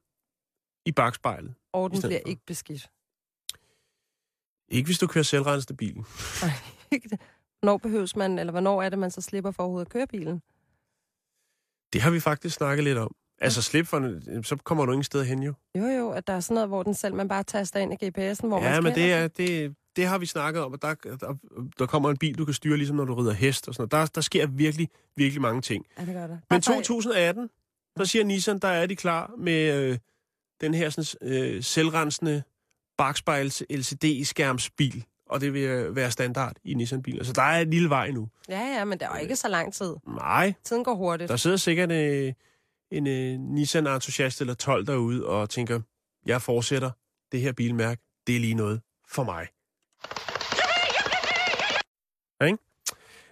[0.87, 1.55] i bagspejlet.
[1.73, 2.29] Og den bliver for.
[2.29, 2.91] ikke beskidt.
[4.69, 5.95] Ikke hvis du kører selvrensende bil.
[6.43, 6.51] Nej,
[6.91, 7.21] ikke det.
[7.61, 10.43] Hvornår behøves man, eller hvornår er det, man så slipper for overhovedet at køre bilen?
[11.93, 13.15] Det har vi faktisk snakket lidt om.
[13.45, 15.53] Altså slip for, så kommer du ingen sted hen jo.
[15.79, 17.97] Jo, jo, at der er sådan noget, hvor den selv, man bare taster ind i
[18.07, 20.83] GPS'en, hvor man Ja, skal men det, er, det, det har vi snakket om, at
[20.83, 21.35] der, der,
[21.79, 24.09] der kommer en bil, du kan styre, ligesom når du rider hest og sådan noget.
[24.09, 25.87] Der, der sker virkelig, virkelig mange ting.
[25.99, 26.31] Ja, det gør det.
[26.31, 27.51] Men Bare for- 2018,
[27.99, 29.99] så siger Nissan, der er de klar med øh,
[30.61, 32.43] den her sådan, øh, selvrensende
[32.99, 35.05] bagspejls LCD-skærmsbil.
[35.27, 37.25] Og det vil øh, være standard i Nissan-biler.
[37.25, 38.29] Så der er en lille vej nu.
[38.49, 39.95] Ja, ja, men der er jo ikke så lang tid.
[40.09, 41.29] Nej, Tiden går hurtigt.
[41.31, 42.33] der sidder sikkert øh,
[42.93, 45.81] en øh, Nissan-entusiast eller 12 derude og tænker,
[46.27, 46.91] jeg fortsætter
[47.33, 48.03] det her bilmærke.
[48.27, 49.47] Det er lige noget for mig.
[52.41, 52.59] Ja, ikke?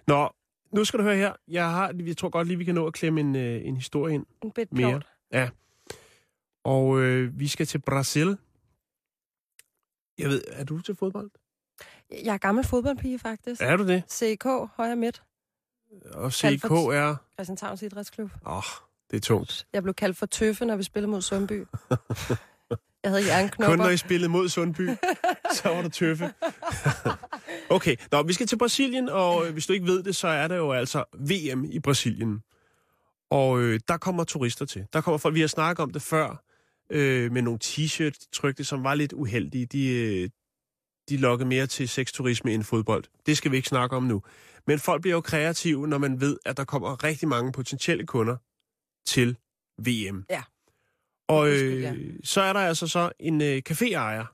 [0.07, 0.29] Nå,
[0.73, 1.33] nu skal du høre her.
[1.47, 4.13] Jeg, har, jeg tror godt lige, vi kan nå at klemme en, øh, en historie
[4.15, 4.25] ind.
[4.43, 4.89] En bit mere.
[4.89, 5.07] plort.
[5.31, 5.49] Ja.
[6.63, 8.37] Og øh, vi skal til Brasil.
[10.17, 11.31] Jeg ved, er du til fodbold?
[12.11, 13.61] Jeg er gammel fodboldpige, faktisk.
[13.61, 14.03] Er du det?
[14.11, 14.45] CK,
[14.75, 15.23] højre midt,
[16.13, 17.15] Og CK er...
[17.33, 18.31] Christianshavns Idrætsklub.
[18.45, 18.63] Åh, oh,
[19.11, 19.67] det er tungt.
[19.73, 21.65] Jeg blev kaldt for tøffe, når vi spillede mod Sundby.
[23.03, 23.75] jeg havde Kun jernknopper.
[23.75, 24.89] når I spillede mod Sundby,
[25.55, 26.33] så var det tøffe.
[27.69, 30.47] okay, Nå, vi skal til Brasilien, og øh, hvis du ikke ved det, så er
[30.47, 32.39] der jo altså VM i Brasilien.
[33.31, 34.85] Og øh, der kommer turister til.
[34.93, 36.43] Der kommer folk, vi har snakket om det før,
[36.89, 39.65] øh, med nogle t-shirts trykte, som var lidt uheldige.
[39.65, 40.29] De, øh,
[41.09, 43.03] de lokkede mere til sexturisme end fodbold.
[43.25, 44.21] Det skal vi ikke snakke om nu.
[44.67, 48.37] Men folk bliver jo kreative, når man ved, at der kommer rigtig mange potentielle kunder
[49.05, 49.37] til
[49.77, 50.25] VM.
[50.29, 50.43] Ja.
[51.27, 51.95] Og øh, ja.
[52.23, 54.25] så er der altså så en øh, caféejer,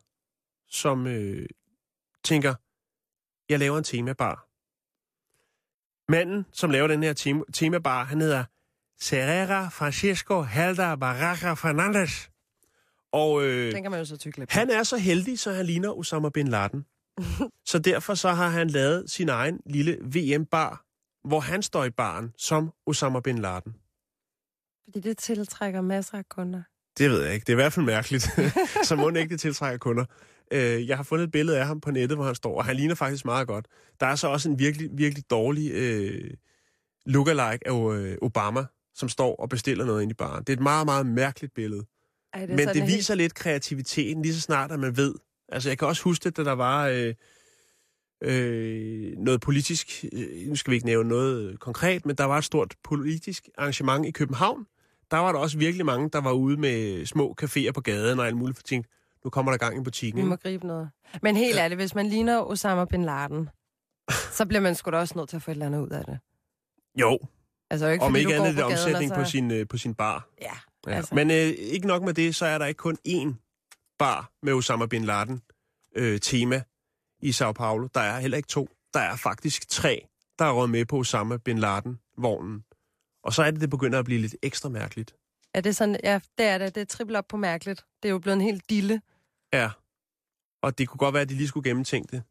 [0.69, 1.47] som øh,
[2.23, 2.53] tænker,
[3.49, 4.47] jeg laver en temabar.
[6.11, 8.43] Manden, som laver den her tema, temabar, han hedder
[8.99, 12.29] Serrera Francisco Halda Barraca Fernandes.
[13.11, 15.89] Og øh, Den kan man jo så tykke han er så heldig, så han ligner
[15.89, 16.85] Osama Bin Laden.
[17.71, 20.85] så derfor så har han lavet sin egen lille VM-bar,
[21.27, 23.75] hvor han står i baren som Osama Bin Laden.
[24.87, 26.61] Fordi det tiltrækker masser af kunder.
[26.97, 27.43] Det ved jeg ikke.
[27.43, 28.23] Det er i hvert fald mærkeligt.
[28.87, 30.05] så må ikke det tiltrækker kunder.
[30.53, 32.75] Øh, jeg har fundet et billede af ham på nettet, hvor han står, og han
[32.75, 33.67] ligner faktisk meget godt.
[33.99, 36.31] Der er så også en virkelig, virkelig dårlig øh,
[37.05, 38.65] lookalike af øh, Obama,
[38.95, 40.43] som står og bestiller noget ind i baren.
[40.43, 41.85] Det er et meget, meget mærkeligt billede.
[42.33, 45.15] Ej, det Men det helt- viser lidt kreativiteten, lige så snart, at man ved.
[45.49, 47.13] Altså, jeg kan også huske, at der var øh,
[48.23, 52.43] øh, noget politisk, øh, nu skal vi ikke nævne noget konkret, men der var et
[52.43, 54.65] stort politisk arrangement i København.
[55.11, 58.27] Der var der også virkelig mange, der var ude med små caféer på gaden og
[58.27, 58.85] alt muligt for ting.
[59.23, 60.23] Nu kommer der gang i butikken.
[60.23, 60.89] Vi må gribe noget.
[61.21, 63.49] Men helt ærligt, hvis man ligner Osama Bin Laden,
[64.31, 66.05] så bliver man sgu da også nødt til at få et eller andet ud af
[66.05, 66.19] det.
[67.01, 67.19] Jo,
[67.69, 69.31] Altså ikke om ikke andet gaden, omsætning og på så...
[69.31, 70.27] sin, øh, på sin bar.
[70.41, 70.51] Ja,
[70.87, 70.91] Ja.
[70.91, 71.15] Altså.
[71.15, 73.33] Men øh, ikke nok med det, så er der ikke kun én
[73.99, 75.41] bar med Osama Bin Laden
[75.95, 76.61] øh, tema
[77.19, 77.87] i Sao Paulo.
[77.93, 78.69] Der er heller ikke to.
[78.93, 80.07] Der er faktisk tre,
[80.39, 82.63] der er råd med på Osama Bin Laden-vognen.
[83.27, 85.15] Og så er det, det begynder at blive lidt ekstra mærkeligt.
[85.53, 86.75] Er det sådan, ja, det er det.
[86.75, 87.85] Det er trippel op på mærkeligt.
[88.03, 89.01] Det er jo blevet en helt dille.
[89.53, 89.69] Ja.
[90.61, 92.23] Og det kunne godt være, at de lige skulle gennemtænke det,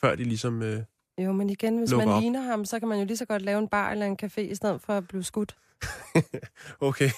[0.00, 0.62] før de ligesom...
[0.62, 0.82] Øh...
[1.18, 2.20] Jo, men igen, hvis Lukker man op.
[2.20, 4.40] ligner ham, så kan man jo lige så godt lave en bar eller en café,
[4.40, 5.56] i stedet for at blive skudt.
[6.80, 7.10] Okay.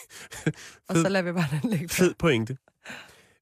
[0.88, 1.02] Og Fed.
[1.02, 1.88] så lader vi bare den ligge.
[1.88, 2.56] Fed pointe.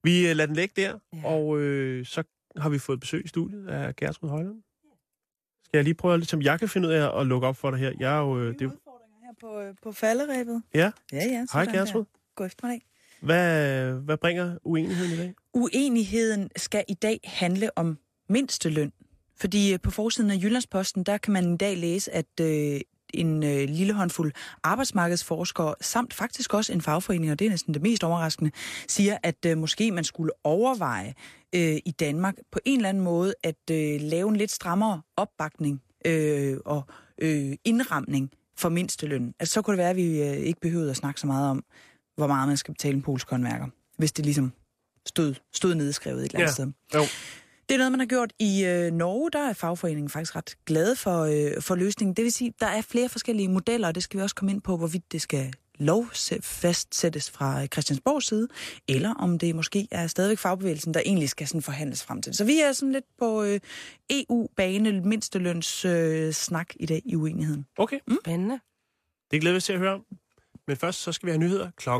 [0.03, 1.25] Vi øh, lader den ligge der, Ja.
[1.27, 2.23] og øh, så
[2.57, 4.61] har vi fået besøg i studiet af Gertrud Højlund.
[5.65, 7.71] Skal jeg lige prøve lidt, som jeg kan finde ud af at lukke op for
[7.71, 7.91] dig her?
[7.99, 8.39] Jeg er jo...
[8.39, 8.86] Øh, det, er jo-
[9.27, 10.61] her på, øh, på falderæbet.
[10.73, 11.45] ja, Ja, ja.
[11.53, 12.05] hej Gertrud.
[12.35, 12.85] God eftermiddag.
[13.21, 15.33] Hvad, hvad bringer uenigheden i dag?
[15.53, 17.97] Uenigheden skal i dag handle om
[18.29, 18.91] mindsteløn.
[19.39, 22.81] Fordi øh, på forsiden af Jyllandsposten, der kan man i dag læse, at øh,
[23.13, 24.31] en øh, lille håndfuld
[24.63, 28.51] arbejdsmarkedsforskere, samt faktisk også en fagforening, og det er næsten det mest overraskende,
[28.87, 31.13] siger, at øh, måske man skulle overveje
[31.55, 35.81] øh, i Danmark på en eller anden måde at øh, lave en lidt strammere opbakning
[36.05, 36.83] øh, og
[37.21, 39.33] øh, indramning for mindstelønnen.
[39.39, 41.63] Altså så kunne det være, at vi øh, ikke behøvede at snakke så meget om,
[42.17, 44.53] hvor meget man skal betale en polsk håndværker, hvis det ligesom
[45.05, 46.53] stod, stod nedskrevet et eller andet Ja.
[46.53, 46.71] sted.
[46.95, 47.01] Jo.
[47.69, 49.29] Det er noget, man har gjort i øh, Norge.
[49.33, 52.13] Der er fagforeningen faktisk ret glade for, øh, for løsningen.
[52.15, 54.61] Det vil sige, der er flere forskellige modeller, og det skal vi også komme ind
[54.61, 56.05] på, hvorvidt det skal lov
[56.41, 58.47] fastsættes fra Christiansborgs side,
[58.87, 62.37] eller om det måske er stadigvæk fagbevægelsen, der egentlig skal sådan forhandles frem til det.
[62.37, 63.59] Så vi er sådan lidt på øh,
[64.09, 67.65] EU-bane, mindsteløns øh, snak i dag i uenigheden.
[67.77, 68.59] Okay, Spændende.
[69.31, 70.05] det glæder vi os til at høre om.
[70.67, 71.95] Men først så skal vi have nyheder klokken